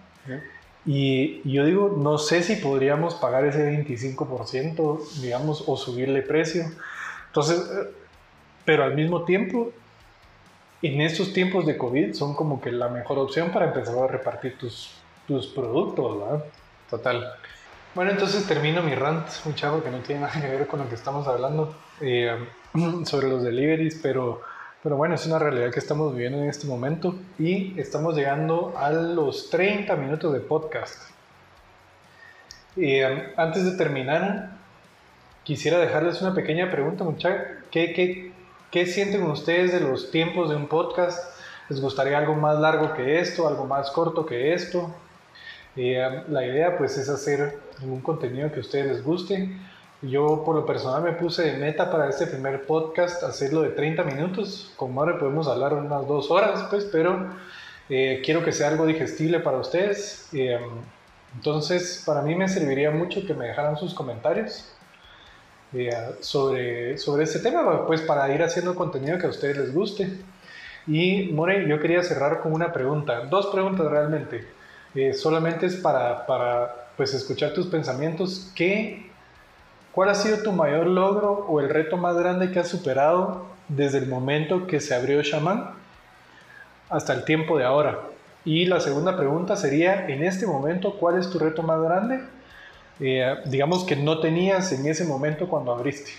[0.87, 6.65] Y, yo digo, no sé si podríamos pagar ese 25%, digamos, o subirle precio.
[7.27, 7.63] Entonces,
[8.65, 9.73] pero al mismo tiempo,
[10.83, 14.57] en estos tiempos de COVID son como que la mejor opción para empezar a repartir
[14.59, 14.91] tus,
[15.27, 16.45] tus productos, ¿verdad?
[16.89, 17.33] Total.
[17.95, 20.89] Bueno, entonces termino mi rant, un chavo que no tiene nada que ver con lo
[20.89, 22.37] que estamos hablando eh,
[23.05, 24.43] sobre los deliveries, pero,
[24.83, 28.91] pero bueno, es una realidad que estamos viviendo en este momento y estamos llegando a
[28.91, 31.11] los 30 minutos de podcast.
[32.77, 34.53] Eh, antes de terminar,
[35.45, 37.47] quisiera dejarles una pequeña pregunta, muchachos.
[37.71, 38.33] ¿Qué, qué,
[38.71, 41.35] ¿Qué sienten ustedes de los tiempos de un podcast?
[41.69, 44.95] ¿Les gustaría algo más largo que esto, algo más corto que esto?
[45.77, 49.51] Eh, la idea pues es hacer un contenido que a ustedes les guste.
[50.03, 54.03] Yo por lo personal me puse de meta para este primer podcast hacerlo de 30
[54.05, 54.73] minutos.
[54.77, 57.27] Con Mario podemos hablar unas dos horas, pues, pero
[57.91, 60.29] eh, quiero que sea algo digestible para ustedes.
[60.33, 60.59] Eh,
[61.35, 64.73] entonces, para mí me serviría mucho que me dejaran sus comentarios
[66.21, 70.11] sobre, sobre este tema, pues para ir haciendo contenido que a ustedes les guste.
[70.87, 74.47] Y More, yo quería cerrar con una pregunta, dos preguntas realmente.
[74.95, 78.51] Eh, solamente es para, para pues, escuchar tus pensamientos.
[78.57, 79.10] ¿Qué,
[79.93, 83.99] ¿Cuál ha sido tu mayor logro o el reto más grande que has superado desde
[83.99, 85.73] el momento que se abrió Shaman
[86.89, 87.99] hasta el tiempo de ahora?
[88.45, 92.21] Y la segunda pregunta sería, en este momento, ¿cuál es tu reto más grande?
[93.01, 96.13] Eh, digamos que no tenías en ese momento cuando abriste.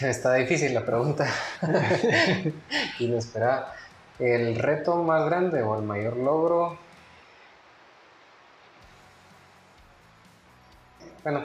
[0.00, 1.28] Está difícil la pregunta.
[2.98, 3.74] Inesperada.
[4.18, 6.78] El reto más grande o el mayor logro.
[11.22, 11.42] Bueno,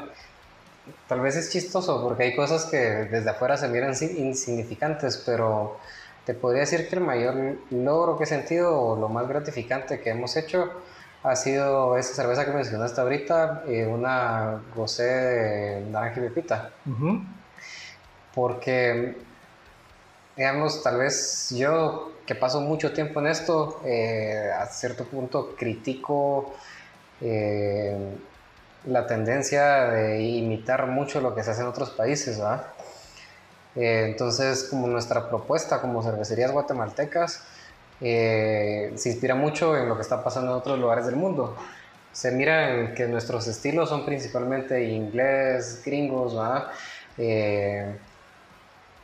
[1.08, 5.78] tal vez es chistoso porque hay cosas que desde afuera se miran insignificantes, pero
[6.26, 10.10] te podría decir que el mayor logro que he sentido o lo más gratificante que
[10.10, 10.72] hemos hecho
[11.24, 16.72] ha sido esa cerveza que mencionaste ahorita, eh, una gocé de naranja y pepita.
[18.34, 19.18] Porque,
[20.36, 26.54] digamos, tal vez yo que paso mucho tiempo en esto, eh, a cierto punto critico
[27.22, 27.96] eh,
[28.86, 32.40] la tendencia de imitar mucho lo que se hace en otros países.
[33.76, 37.44] Eh, entonces, como nuestra propuesta como cervecerías guatemaltecas
[38.00, 41.56] se inspira mucho en lo que está pasando en otros lugares del mundo.
[42.12, 46.68] Se mira que nuestros estilos son principalmente inglés, gringos, ¿verdad?
[47.18, 47.96] Eh,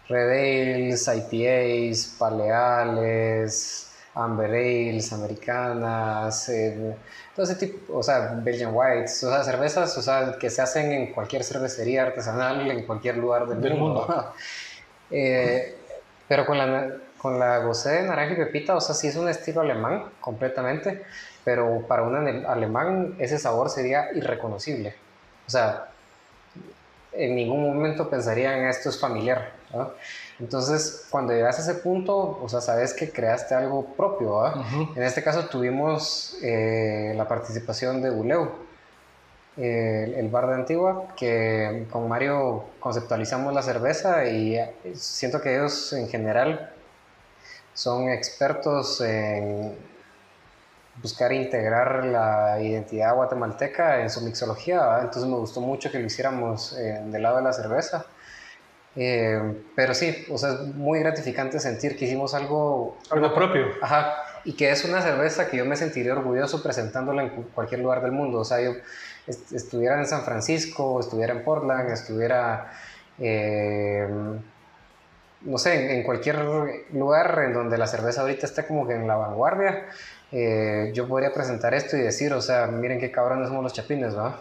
[0.09, 6.95] IPAs, Paleales, Amber Ales, americanas, eh,
[7.36, 10.91] todo ese tipo, o sea, Belgian Whites, o sea, cervezas, o sea, que se hacen
[10.91, 14.34] en cualquier cervecería artesanal, en cualquier lugar del, mundo.
[15.15, 15.78] Eh,
[16.28, 19.30] pero con la, con la gocé de naranja y pepita, o sea, sí es un
[19.30, 21.04] estilo alemán completamente,
[21.43, 22.15] pero para un
[22.47, 24.95] alemán ese sabor sería irreconocible.
[25.45, 25.89] O sea,
[27.12, 29.52] en ningún momento pensarían esto es familiar.
[30.39, 34.43] Entonces, cuando llegas a ese punto, o sea, sabes que creaste algo propio.
[34.96, 38.50] En este caso tuvimos eh, la participación de Uleu,
[39.58, 45.93] el, bar de Antigua, que con Mario conceptualizamos la cerveza y eh, siento que ellos
[45.93, 46.74] en general
[47.74, 49.76] son expertos en
[51.02, 56.74] buscar integrar la identidad guatemalteca en su mixología, entonces me gustó mucho que lo hiciéramos
[56.78, 58.06] eh, del lado de la cerveza.
[58.95, 62.97] Eh, pero sí, o sea, es muy gratificante sentir que hicimos algo...
[63.10, 63.67] Algo propio.
[63.82, 68.01] Ajá, y que es una cerveza que yo me sentiría orgulloso presentándola en cualquier lugar
[68.01, 68.39] del mundo.
[68.39, 68.73] O sea, yo
[69.27, 72.71] estuviera en San Francisco, estuviera en Portland, estuviera...
[73.19, 74.08] Eh,
[75.41, 76.38] no sé, en, cualquier
[76.93, 79.86] lugar en donde la cerveza ahorita esté como que en la vanguardia,
[80.32, 84.17] eh, yo podría presentar esto y decir, o sea, miren qué cabrones somos los chapines,
[84.17, 84.39] ¿va?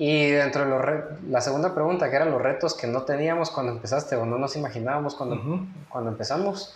[0.00, 3.72] Y dentro de los la segunda pregunta, que eran los retos que no teníamos cuando
[3.72, 6.74] empezaste o no nos imaginábamos cuando, cuando empezamos,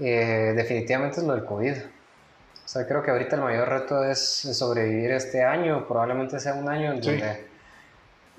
[0.00, 1.74] eh, definitivamente es lo del COVID.
[1.74, 6.68] O sea, creo que ahorita el mayor reto es sobrevivir este año, probablemente sea un
[6.68, 7.46] año en donde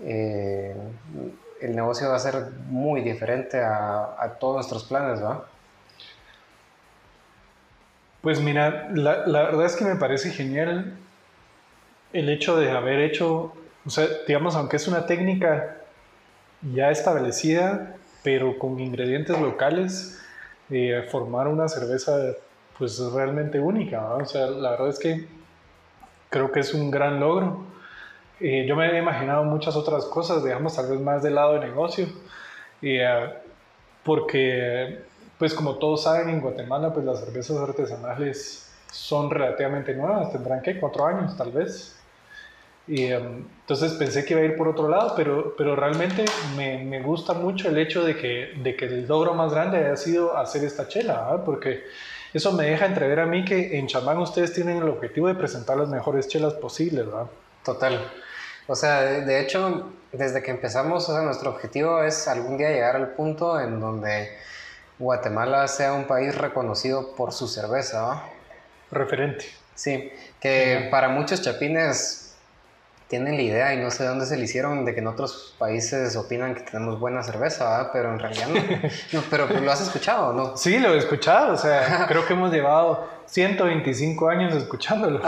[0.04, 0.76] eh,
[1.62, 5.46] el negocio va a ser muy diferente a, todos nuestros planes, ¿va?
[8.20, 10.98] Pues mira, la, la, verdad es que me parece genial
[12.12, 13.54] el hecho de haber hecho,
[13.88, 15.78] o sea, digamos, aunque es una técnica
[16.73, 20.21] ya establecida, pero con ingredientes locales,
[20.69, 22.34] eh, formar una cerveza
[22.78, 25.28] pues realmente única, o sea, la verdad es que
[26.30, 27.65] creo que es un gran logro.
[28.41, 31.62] Eh, yo me he imaginado muchas otras cosas, digamos, tal vez más del lado de
[31.62, 32.08] negocio,
[32.82, 33.34] eh,
[34.04, 35.00] porque,
[35.39, 40.78] pues como todos saben, en Guatemala, pues las cervezas artesanales son relativamente nuevas, tendrán que
[40.80, 41.97] cuatro años tal vez.
[42.88, 46.23] Y em, entonces pensé que iba a ir por otro lado, pero, pero realmente
[46.56, 49.97] me, me, gusta mucho el hecho de que, de que el logro más grande haya
[49.97, 51.84] sido hacer esta chela, porque
[52.34, 55.78] eso me deja entrever a mí que en chamán ustedes tienen el objetivo de presentar
[55.78, 57.28] las mejores chelas posibles, ¿verdad?
[57.63, 58.00] Total.
[58.67, 63.60] O sea, de, hecho, desde que empezamos, nuestro objetivo es algún día llegar al punto
[63.60, 64.30] en donde
[65.00, 68.23] Guatemala sea un país reconocido por su cerveza.
[68.91, 69.45] Referente.
[69.76, 72.27] Sí, que para muchos chapines
[73.08, 76.15] tienen la idea y no sé dónde se le hicieron de que en otros países
[76.15, 78.48] opinan que tenemos buena cerveza, pero en realidad
[79.13, 79.24] no.
[79.30, 80.58] pero pues, lo has escuchado, ¿no?
[80.58, 85.22] Sí, lo he escuchado, o sea, creo que hemos llevado 125 años escuchándolo.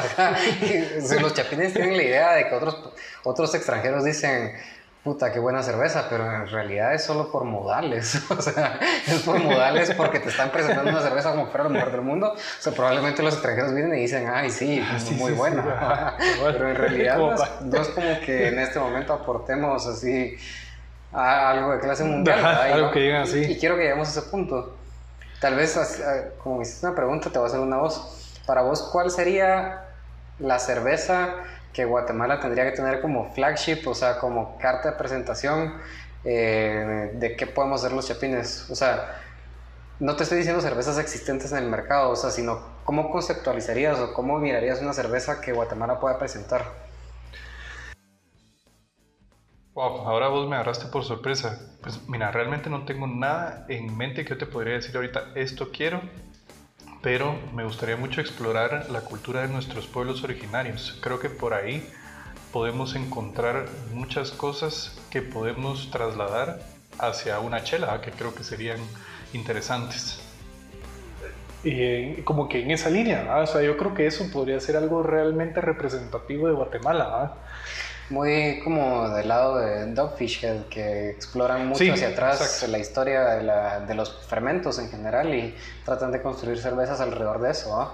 [1.21, 2.77] los chapines tienen la idea de que otros,
[3.23, 4.53] otros extranjeros dicen,
[5.03, 8.21] puta, qué buena cerveza, pero en realidad es solo por modales.
[8.29, 11.91] O sea, es por modales porque te están presentando una cerveza como fuera lo mejor
[11.91, 12.33] del mundo.
[12.33, 16.15] O sea, probablemente los extranjeros vienen y dicen, ay, sí, ah, muy buena.
[16.39, 20.37] pero en realidad no es, como que en este momento aportemos así
[21.11, 22.45] a algo de clase mundial.
[22.45, 23.39] algo que digan así.
[23.39, 24.75] Y, quiero que lleguemos a ese punto.
[25.41, 25.79] Tal vez,
[26.43, 28.41] como me hiciste una pregunta, te voy a hacer una voz.
[28.45, 29.85] Para vos, ¿cuál sería
[30.39, 31.35] la cerveza
[31.73, 35.73] que Guatemala tendría que tener como flagship, o sea, como carta de presentación
[36.23, 38.69] eh, de qué podemos hacer los chapines?
[38.69, 39.21] O sea,
[39.99, 44.13] no te estoy diciendo cervezas existentes en el mercado, o sea, sino cómo conceptualizarías o
[44.13, 46.65] cómo mirarías una cerveza que Guatemala pueda presentar.
[49.73, 51.77] Wow, ahora vos me agarraste por sorpresa.
[51.81, 55.69] Pues mira, realmente no tengo nada en mente que yo te podría decir ahorita, esto
[55.71, 56.01] quiero,
[57.01, 60.97] pero me gustaría mucho explorar la cultura de nuestros pueblos originarios.
[61.01, 61.87] Creo que por ahí
[62.51, 66.59] podemos encontrar muchas cosas que podemos trasladar
[66.97, 68.79] hacia una chela, que creo que serían
[69.33, 70.21] interesantes.
[71.63, 75.03] Y como que en esa línea, o sea, yo creo que eso podría ser algo
[75.03, 77.33] realmente representativo de Guatemala
[78.09, 83.43] muy como del lado de Dogfish Head, que exploran mucho hacia atrás la historia de,
[83.43, 85.55] la, de, los fermentos en general y
[85.85, 87.91] tratan de construir cervezas alrededor de eso.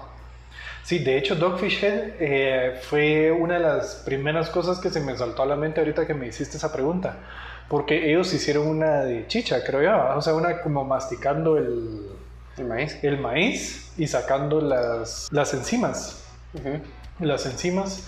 [0.84, 5.18] Sí, de hecho Dogfish Head eh, fue una de las primeras cosas que se me
[5.18, 7.18] saltó a la mente ahorita que me hiciste esa pregunta,
[7.68, 12.08] porque ellos hicieron una de chicha, creo yo, o sea, una como masticando el,
[12.58, 13.04] el maíz.
[13.04, 16.22] el maíz y sacando las, las enzimas.
[17.20, 18.08] Las enzimas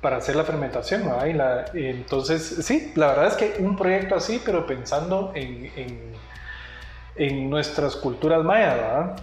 [0.00, 1.06] para hacer la fermentación.
[1.06, 1.26] ¿no?
[1.26, 6.12] Y la, entonces, sí, la verdad es que un proyecto así, pero pensando en, en,
[7.16, 9.16] en nuestras culturas mayas, ¿verdad?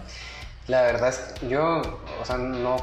[0.68, 1.80] La verdad es que yo,
[2.20, 2.76] o sea, no,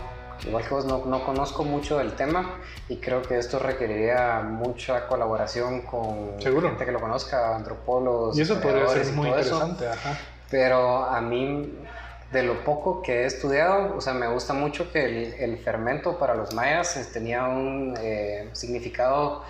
[0.46, 5.08] igual que vos, no, no conozco mucho del tema y creo que esto requeriría mucha
[5.08, 6.70] colaboración con Seguro.
[6.70, 8.38] gente que lo conozca, antropólogos.
[8.38, 10.18] Y eso podría ser muy interesante, ajá.
[10.50, 11.74] Pero a mí,
[12.36, 16.36] de lo poco que he estudiado, o sea, me gusta mucho que el, fermento para
[16.36, 19.44] los mayas eh, tenía un eh, significado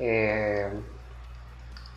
[0.00, 0.68] eh,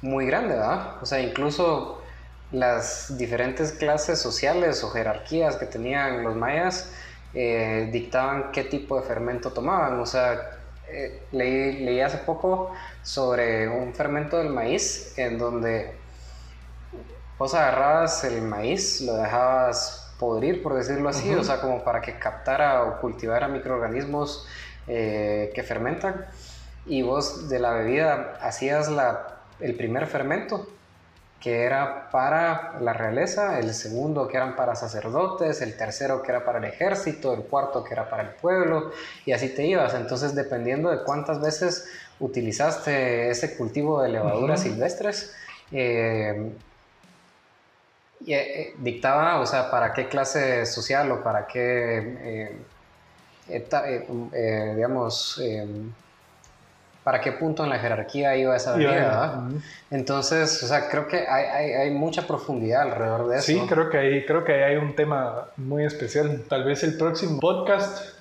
[0.04, 0.98] muy grande, ¿verdad?
[1.02, 2.04] O sea, incluso
[2.52, 6.92] las diferentes clases sociales o jerarquías que tenían los mayas
[7.34, 10.00] dictaban qué tipo de fermento tomaban.
[10.00, 10.60] O sea,
[11.32, 15.96] leí, leí hace poco sobre un fermento del maíz en donde
[17.40, 21.42] vos agarrabas el maíz, lo dejabas podrir, por decirlo así, Ujú.
[21.42, 24.48] o sea, como para que captara o cultivara microorganismos
[24.88, 26.26] eh, que fermentan.
[26.86, 29.08] Y vos de la bebida hacías la,
[29.60, 30.66] el primer fermento,
[31.42, 36.46] que era para la realeza, el segundo que eran para sacerdotes, el tercero que era
[36.46, 38.92] para el ejército, el cuarto que era para el pueblo,
[39.26, 39.94] y así te ibas.
[39.94, 41.86] Entonces, dependiendo de cuántas veces
[42.20, 44.70] utilizaste ese cultivo de levaduras Ujú.
[44.70, 45.36] silvestres,
[45.72, 46.34] eh,
[48.26, 52.58] y, eh, dictaba, o sea, para qué clase social o para qué, eh,
[53.50, 55.68] eta- eh, eh, digamos, eh,
[57.04, 58.78] para qué punto en la jerarquía iba esa
[59.50, 59.60] ujú.
[59.92, 63.46] Entonces, o sea, creo que hay, hay, hay mucha profundidad alrededor de eso.
[63.46, 66.46] Sí, creo que, ahí, creo que hay un tema muy especial.
[66.48, 68.16] Tal vez el próximo podcast,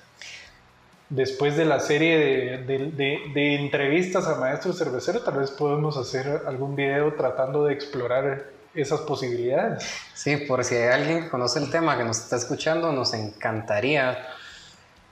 [1.09, 5.95] después de la serie de, de- de- de entrevistas a maestros cerveceros, tal vez podemos
[5.97, 8.43] hacer algún video tratando de explorar
[8.75, 9.87] esas posibilidades.
[10.13, 14.17] Sí, por si hay alguien que conoce el tema, que nos está escuchando, nos encantaría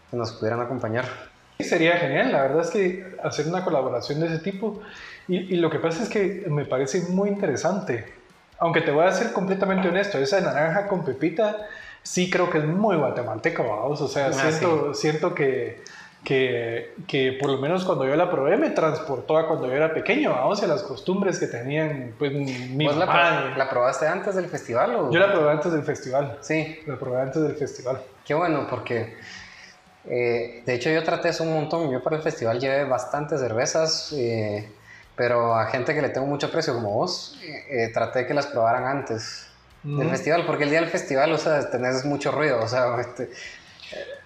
[0.10, 1.06] que nos pudieran acompañar.
[1.60, 4.82] Sí, Sería genial, la verdad es que hacer una colaboración de ese tipo.
[5.28, 8.14] Y, y lo que pasa es que me parece muy interesante.
[8.60, 11.68] Aunque te voy a ser completamente honesto, esa de naranja con pepita
[12.04, 14.02] sí creo que es muy guatemalteca, vamos.
[14.02, 15.84] O sea, Ah, siento, siento que,
[16.24, 19.94] que, que por lo menos cuando yo la probé me transportó a cuando yo era
[19.94, 23.44] pequeño, vamos, a las costumbres que tenían pues, mi ¿Vos la, mamá.
[23.50, 24.96] pro- la probaste antes del festival?
[24.96, 25.12] O?
[25.12, 26.38] Yo la probé antes del festival.
[26.42, 28.02] Sí, La probé antes del festival.
[28.24, 29.18] qué bueno, porque
[30.04, 31.92] eh, de hecho yo traté eso un montón.
[31.92, 34.76] Yo para el festival llevé bastantes cervezas, eh,
[35.16, 38.48] pero a gente que le tengo mucho aprecio como vos, eh, eh, traté que las
[38.48, 39.48] probaran antes
[39.84, 43.32] del festival, porque el día del festival, o sea, tenés mucho ruido, o sea, este,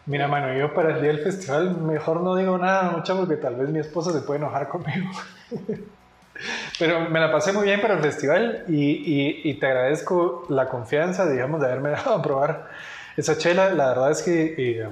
[0.05, 3.55] Mira, mano, yo para el día del festival mejor no digo nada, mucho, porque tal
[3.55, 5.09] vez mi esposa se puede enojar conmigo.
[6.80, 10.68] Pero me la pasé muy bien para el festival y, y- y te agradezco la
[10.68, 12.70] confianza, digamos, de haberme dejado probar
[13.18, 13.74] esa chela.
[13.74, 14.89] La verdad es que eh,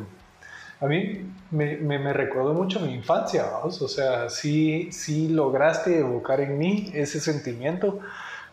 [0.80, 3.82] a mí me, me, me recordó mucho mi infancia, vamos.
[3.82, 7.99] O sea, sí, sí lograste evocar en mí ese sentimiento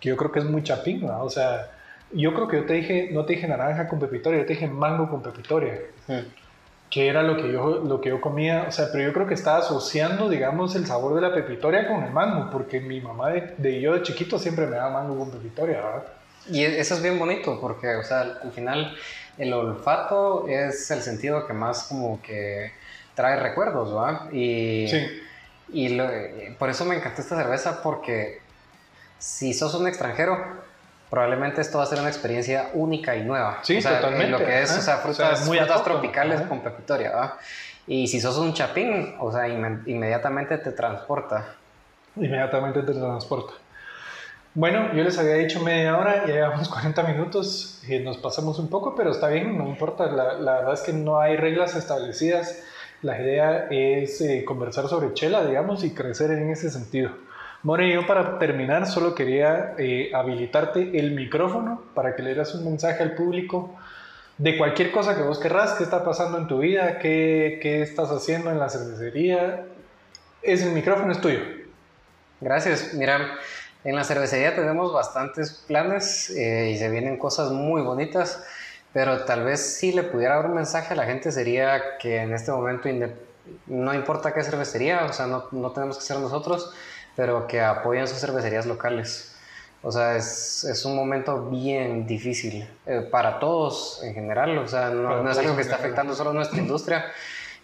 [0.00, 1.22] que yo creo que es muy chapín, ¿no?
[1.24, 1.70] O sea,
[2.12, 4.66] yo creo que yo te dije, no te dije naranja con pepitoria, yo te dije
[4.68, 5.78] mango con pepitoria
[6.90, 9.34] que era lo que yo lo que yo comía, o sea, pero yo creo que
[9.34, 13.54] estaba asociando, digamos, el sabor de la pepitoria con el mango, porque mi mamá de,
[13.58, 16.02] de yo de chiquito siempre me daba mango con pepitoria, ¿verdad?
[16.48, 18.96] Y e- eso es bien bonito porque, o sea, al final
[19.38, 22.72] el olfato es el sentido que más como que
[23.14, 24.28] trae recuerdos, ¿va?
[24.32, 25.06] Y, Sí.
[25.72, 28.40] y lo- eh, por eso me encantó esta cerveza porque
[29.18, 30.36] si sos un extranjero,
[31.10, 33.58] probablemente esto va a ser una experiencia única y nueva.
[33.62, 35.76] Sí, o sea, totalmente, en Lo que es, o sea, O frutas, sea, muy frutas
[35.76, 37.34] autóctono, tropicales con pepitoria.
[37.86, 41.56] Y si sos un chapín, o sea, inme- inmediatamente te transporta.
[42.16, 43.52] Inmediatamente te transporta.
[44.52, 48.68] Bueno, yo les había dicho media hora, ya llevamos 40 minutos y nos pasamos un
[48.68, 50.06] poco, pero está bien, no importa.
[50.06, 52.62] La, la verdad es que no hay reglas establecidas.
[53.02, 57.10] La idea es eh, conversar sobre chela, digamos, y crecer en ese sentido.
[57.62, 62.64] More, yo para terminar solo quería eh, habilitarte el micrófono para que le dieras un
[62.64, 63.76] mensaje al público
[64.38, 68.10] de cualquier cosa que vos querrás, qué está pasando en tu vida, qué, qué estás
[68.10, 69.66] haciendo en la cervecería.
[70.40, 71.40] Es el micrófono es tuyo.
[72.40, 72.94] Gracias.
[72.94, 73.38] Mira,
[73.84, 78.42] en la cervecería tenemos bastantes planes eh, y se vienen cosas muy bonitas,
[78.94, 82.32] pero tal vez si le pudiera dar un mensaje a la gente sería que en
[82.32, 82.88] este momento
[83.66, 86.72] no importa qué cervecería, o sea, no, no tenemos que ser nosotros,
[87.20, 89.36] pero que apoyen sus cervecerías locales.
[89.82, 94.88] O sea, es, es un momento bien difícil eh, para todos en general, o sea,
[94.88, 95.90] no, no es algo que está general.
[95.92, 97.04] afectando solo a nuestra industria.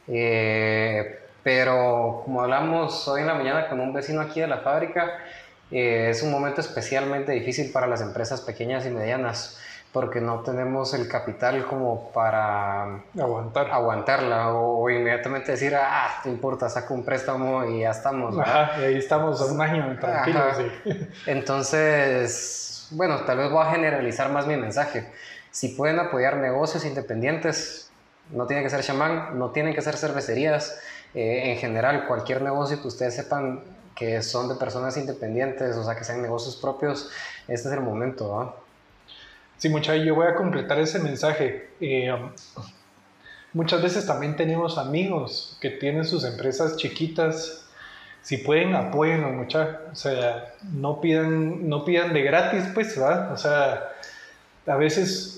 [0.09, 5.21] Eh, pero como hablamos hoy en la mañana con un vecino aquí de la fábrica,
[5.71, 9.59] eh, es un momento especialmente difícil para las empresas pequeñas y medianas,
[9.97, 13.71] porque no tenemos el capital como para aguantar.
[13.71, 18.39] aguantarla o, inmediatamente decir, ah, no importa, saco un préstamo y ya estamos.
[18.39, 20.59] Ajá, y ahí estamos un año tranquilos.
[21.27, 25.11] Entonces, bueno, tal vez voy a generalizar más mi mensaje.
[25.51, 27.91] Si pueden apoyar negocios independientes,
[28.33, 30.79] no tiene que ser chamán, no tienen que ser cervecerías,
[31.15, 33.63] eh, en general, cualquier negocio que ustedes sepan
[33.95, 37.11] que son de personas independientes, o sea, que sean negocios propios,
[37.49, 38.66] este es el momento, ¿no?
[39.59, 41.71] Sí, muchachos, yo voy a completar ese mensaje.
[41.81, 42.15] Eh,
[43.53, 47.67] muchas veces también tenemos amigos que tienen sus empresas chiquitas.
[48.21, 49.81] Si pueden, apóyenlos, muchachos.
[49.93, 53.33] O sea, no pidan, no pidan de gratis, pues, ¿verdad?
[53.33, 53.93] O sea,
[54.67, 55.36] a veces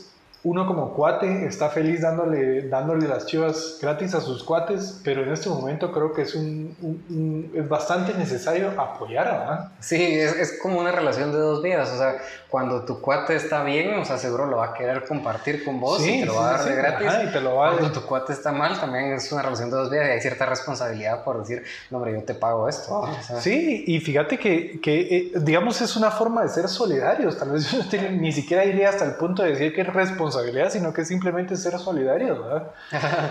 [0.49, 5.31] uno como cuate está feliz dándole, dándole las chivas gratis a sus cuates, pero en
[5.31, 9.73] este momento creo que es, un, es bastante necesario apoyar, ¿verdad?
[9.81, 12.17] Sí, es, es, como una relación de dos vidas, o sea,
[12.49, 16.01] cuando tu cuate está bien, o sea, seguro lo va a querer compartir con vos
[16.07, 17.13] y te lo va a dar de gratis.
[17.29, 19.91] y te lo va cuando tu cuate está mal, también es una relación de dos
[19.91, 23.07] vidas y hay cierta responsabilidad por decir, no, hombre, yo te pago esto.
[23.39, 27.71] sí, y fíjate que, que eh, digamos, es una forma de ser solidarios, tal vez
[27.91, 31.05] yo ni siquiera iría hasta el punto de decir que es responsabilidad responsabilidad, sino que
[31.05, 32.71] simplemente ser solidario, ¿verdad?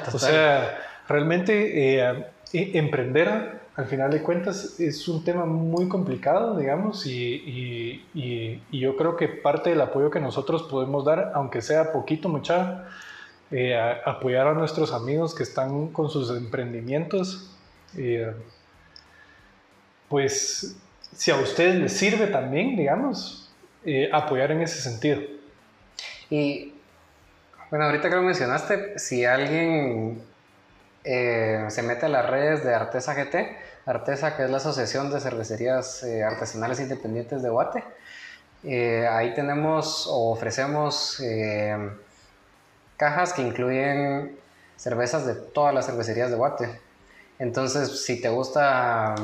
[0.14, 6.58] o sea, realmente eh, eh, emprender, al final de cuentas, es un tema muy complicado,
[6.58, 11.62] digamos, y, y, y, yo creo que parte del apoyo que nosotros podemos dar, aunque
[11.62, 12.86] sea poquito, mucha,
[13.52, 17.52] eh, apoyar a nuestros amigos que están con sus emprendimientos,
[20.10, 20.76] pues
[21.16, 23.50] si a ustedes les sirve también, digamos,
[24.12, 25.22] apoyar en ese sentido.
[26.30, 26.74] Y
[27.70, 30.22] bueno, ahorita que lo mencionaste, si alguien
[31.04, 33.36] eh, se mete a las redes de Artesa GT,
[33.86, 37.84] Artesa que es la Asociación de Cervecerías eh, Artesanales Independientes de Guate,
[38.64, 41.22] eh, ahí tenemos o ofrecemos
[42.98, 44.38] cajas que incluyen
[44.76, 46.80] cervezas de todas las cervecerías de Guate.
[47.40, 49.16] Entonces, si te gusta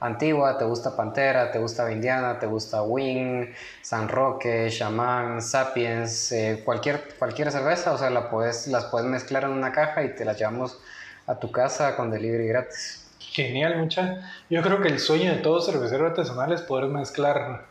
[0.00, 6.62] Antigua, te gusta Pantera, te gusta Vindiana, te gusta Wing, San Roque, Shaman, Sapiens, eh,
[6.64, 10.24] cualquier, cualquier cerveza, o sea, la puedes, las puedes mezclar en una caja y te
[10.24, 10.78] las llevamos
[11.26, 13.04] a tu casa con delivery gratis.
[13.18, 14.30] Genial, mucha.
[14.48, 17.66] Yo creo que el sueño de todo cervecero artesanal es poder mezclar,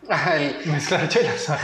[0.65, 1.47] mezclar chelas.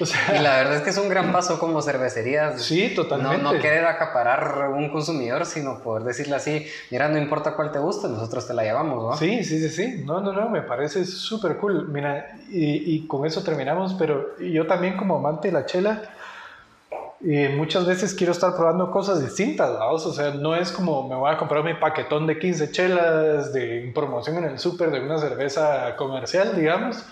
[0.38, 2.62] y la verdad es que es un gran paso como cervecerías.
[2.62, 3.42] Sí, totalmente.
[3.42, 8.08] No, querer acaparar un consumidor, sino poder decirle así, mira, no importa cuál te guste,
[8.08, 9.16] nosotros te la llevamos, ¿no?
[9.16, 10.02] Sí, sí, sí, sí.
[10.04, 11.88] No, no, no, me parece súper cool.
[11.88, 16.02] Mira, y, y, con eso terminamos, pero yo también como amante de la chela,
[17.20, 21.32] y muchas veces quiero estar probando cosas distintas, O sea, no es como me voy
[21.32, 25.96] a comprar mi paquetón de 15 chelas de promoción en el súper de una cerveza
[25.96, 27.04] comercial, digamos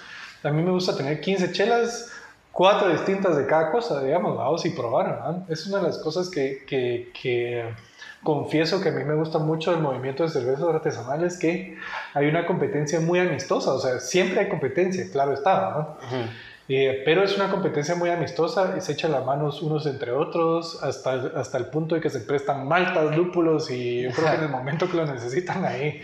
[0.44, 2.10] a mí me gusta tener 15 chelas,
[2.52, 5.44] cuatro distintas de cada cosa, digamos, vamos y probar.
[5.48, 7.64] Es una de las cosas que, que, que,
[8.22, 11.76] confieso que a mí me gusta mucho del movimiento de cervezas artesanales, que
[12.14, 15.96] hay una competencia muy amistosa, o sea, siempre hay competencia, claro está, ¿no?
[16.68, 20.80] Eh, pero es una competencia muy amistosa y se echan las manos unos entre otros
[20.82, 24.42] hasta, hasta el punto de que se prestan maltas, lúpulos y yo creo que en
[24.44, 26.00] el momento que lo necesitan ahí.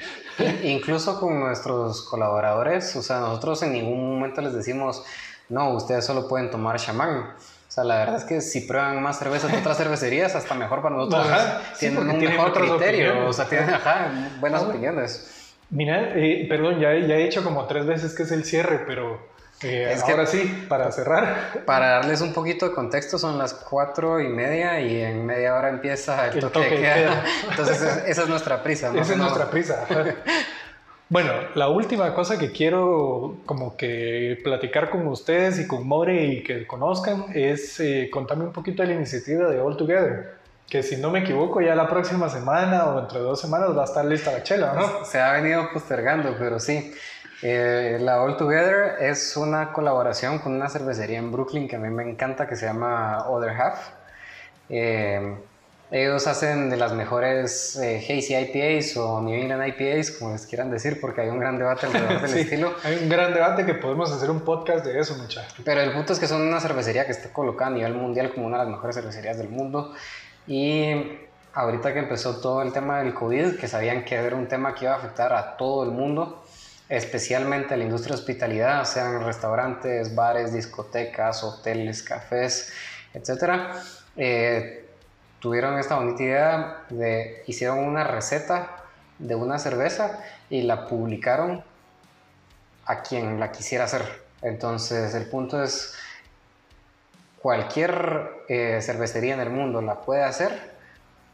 [0.64, 5.04] Incluso con nuestros colaboradores, o sea, nosotros en ningún momento les decimos,
[5.48, 7.34] no, ustedes solo pueden tomar chamán.
[7.68, 10.82] O sea, la verdad es que si prueban más cerveza de otras cervecerías, hasta mejor
[10.82, 11.26] para nosotros.
[11.78, 13.70] tienen un mejor criterio, o sea, tienen
[14.40, 15.34] buenas opiniones.
[15.70, 19.20] Mira, eh, perdón, ya, ya he hecho como tres veces que es el cierre, pero
[19.62, 21.64] eh, es ahora sí, para cerrar.
[21.66, 25.68] Para darles un poquito de contexto, son las cuatro y media y en media hora
[25.68, 27.24] empieza el, toque, de queda.
[27.50, 28.92] Entonces, esa es nuestra prisa.
[28.94, 29.84] Esa es nuestra prisa.
[31.08, 36.42] bueno, la última cosa que quiero como que platicar con ustedes y con More y
[36.42, 40.38] que conozcan es eh, contarme un poquito de la iniciativa de All Together
[40.68, 43.84] que si no me equivoco ya la próxima semana o entre dos semanas va a
[43.84, 45.04] estar lista la chela, ¿no?
[45.04, 46.92] Se ha venido postergando, pero sí.
[47.40, 51.88] Eh, la All Together es una colaboración con una cervecería en Brooklyn que a mí
[51.88, 53.90] me encanta que se llama Other Half.
[54.68, 55.36] Eh,
[55.90, 60.70] ellos hacen de las mejores eh, Hazy IPAs o New England IPAs, como les quieran
[60.70, 62.74] decir, porque hay un gran debate alrededor del estilo.
[62.84, 65.54] Hay un gran debate que podemos hacer un podcast de eso, muchachos.
[65.64, 68.46] Pero el punto es que son una cervecería que está colocada a nivel mundial como
[68.46, 69.94] una de las mejores cervecerías del mundo.
[70.46, 70.92] Y
[71.54, 74.84] ahorita que empezó todo el tema del COVID, que sabían que era un tema que
[74.84, 76.44] iba a afectar a todo el mundo,
[76.90, 82.74] especialmente la industria de hospitalidad, sean restaurantes, bares, discotecas, hoteles, cafés,
[83.14, 83.72] etc.
[84.16, 84.87] Eh,
[85.40, 88.76] tuvieron esta bonita idea de, hicieron una receta
[89.18, 90.20] de una cerveza
[90.50, 91.62] y la publicaron
[92.86, 94.02] a quien la quisiera hacer.
[94.42, 95.94] Entonces el punto es,
[97.40, 100.76] cualquier eh, cervecería en el mundo la puede hacer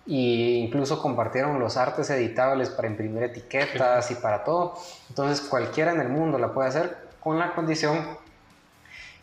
[0.07, 4.79] e incluso compartieron los artes editables para imprimir etiquetas y para todo.
[5.09, 8.19] Entonces cualquiera en el mundo la puede hacer con la condición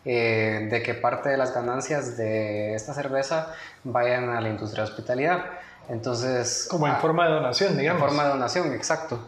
[0.04, 4.90] eh, de que parte de las ganancias de esta cerveza vayan a la industria de
[4.90, 5.44] hospitalidad.
[5.88, 6.66] Entonces...
[6.70, 8.02] Como en ah, forma de donación, digamos.
[8.02, 9.18] En forma de donación, exacto.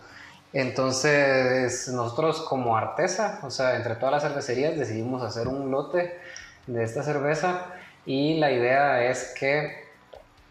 [0.53, 6.17] Entonces nosotros como Artesa, o sea, entre todas las cervecerías decidimos hacer un lote
[6.69, 7.67] de esta cerveza
[8.07, 9.85] y la idea es que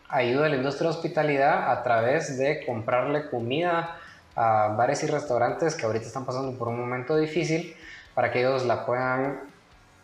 [0.10, 3.98] ayuda a la industria de hospitalidad a través de comprarle comida
[4.36, 7.76] a bares y restaurantes que ahorita están pasando por un momento difícil
[8.14, 9.53] para que ellos la puedan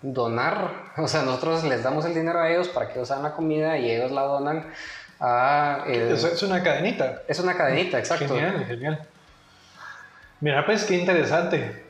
[0.01, 0.89] donar.
[0.99, 3.77] O sea, nosotros les damos el dinero a ellos para que ellos hagan la comida
[3.77, 4.65] y ellos la donan
[5.19, 5.85] a...
[5.87, 7.21] es una cadenita.
[7.27, 8.27] Es una cadenita, exacto.
[8.27, 9.07] Genial, genial.
[10.41, 11.83] Mira, pues qué interesante.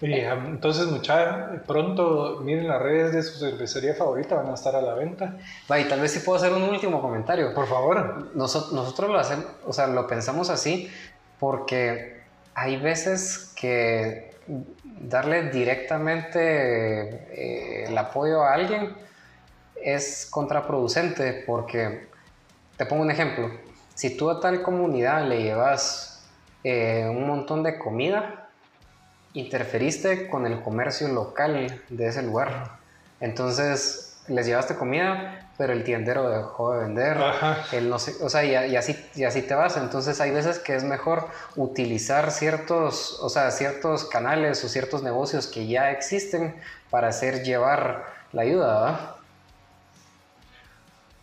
[0.00, 4.94] entonces, mucha, pronto miren las redes de su cervecería favorita, van a estar a la
[4.94, 5.36] venta.
[5.70, 7.52] Va, y tal vez sí puedo hacer un último comentario.
[7.54, 8.30] Por favor.
[8.34, 10.90] nosotros nosotros lo hacemos, o sea, lo pensamos así
[11.38, 12.22] porque
[12.54, 18.94] hay veces que darle directamente eh, el apoyo a alguien
[19.82, 22.08] es contraproducente porque,
[22.76, 23.50] te pongo un ejemplo,
[23.94, 26.24] si tú a tal comunidad le llevas
[26.64, 28.48] eh, un montón de comida,
[29.32, 32.78] interferiste con el comercio local de ese lugar.
[33.20, 37.18] Entonces les llevaste comida, pero el tiendero dejó de vender,
[37.72, 39.76] el no sé, o sea, y, así, y así te vas.
[39.76, 45.46] Entonces hay veces que es mejor utilizar ciertos, o sea, ciertos canales o ciertos negocios
[45.46, 46.54] que ya existen
[46.90, 49.12] para hacer llevar la ayuda,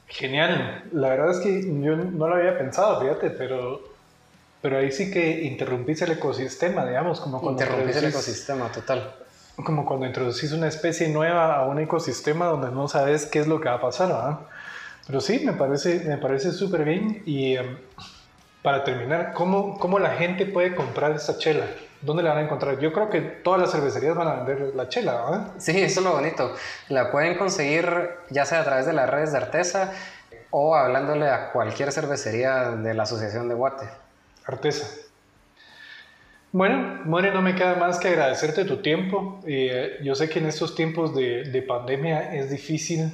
[0.08, 0.84] Genial.
[0.92, 3.82] La verdad es que yo no lo había pensado, fíjate, pero,
[4.62, 9.23] pero ahí sí que interrumpís el ecosistema, digamos, como cuando interrumpís el ecosistema, total
[9.56, 13.62] como cuando introducís una especie nueva a un ecosistema donde no sabes qué es lo
[13.62, 14.40] que va a pasar, ¿verdad?
[15.06, 17.22] Pero sí, me parece me parece súper bien.
[17.26, 17.78] Y em,
[18.62, 21.66] para terminar, ¿cómo, ¿cómo la gente puede comprar esta chela?
[22.02, 22.80] ¿Dónde la van a encontrar?
[22.80, 25.48] Yo creo que todas las cervecerías van a vender la chela, ¿verdad?
[25.58, 26.54] Sí, eso es lo bonito.
[26.90, 29.92] La pueden conseguir ya sea a través de las redes de Artesa
[30.50, 33.88] o hablándole a cualquier cervecería de la Asociación de Guate.
[34.46, 35.03] Artesa.
[36.54, 39.40] Bueno, More, no me queda más que agradecerte tu tiempo.
[39.48, 43.12] Eh, yo sé que en estos tiempos de, de, pandemia es difícil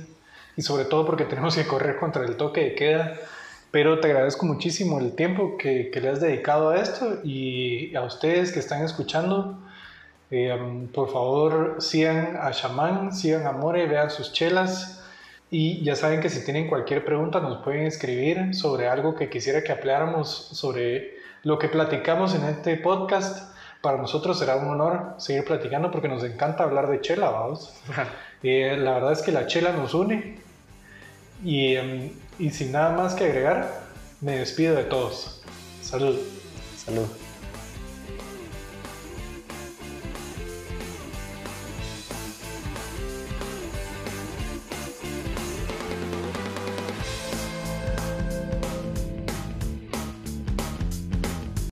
[0.58, 3.16] y sobre todo porque tenemos que correr contra el toque de queda,
[3.72, 8.02] pero te agradezco muchísimo el tiempo que, que le has dedicado a esto y a
[8.04, 9.58] ustedes que están escuchando.
[10.32, 15.02] Eh, por favor, sigan a Shaman, sigan a More, vean sus chelas.
[15.50, 19.64] Y ya saben que si tienen cualquier pregunta nos pueden escribir sobre algo que quisiera
[19.64, 23.54] que habláramos sobre lo que platicamos en este podcast.
[23.82, 27.74] Para nosotros será un honor seguir platicando porque nos encanta hablar de chela, vamos.
[28.42, 30.40] Eh, la verdad es que la chela nos une
[31.44, 32.10] y, em,
[32.40, 33.70] y sin nada más que agregar,
[34.22, 35.42] me despido de todos.
[35.82, 36.18] Salud.
[36.78, 37.19] Salud.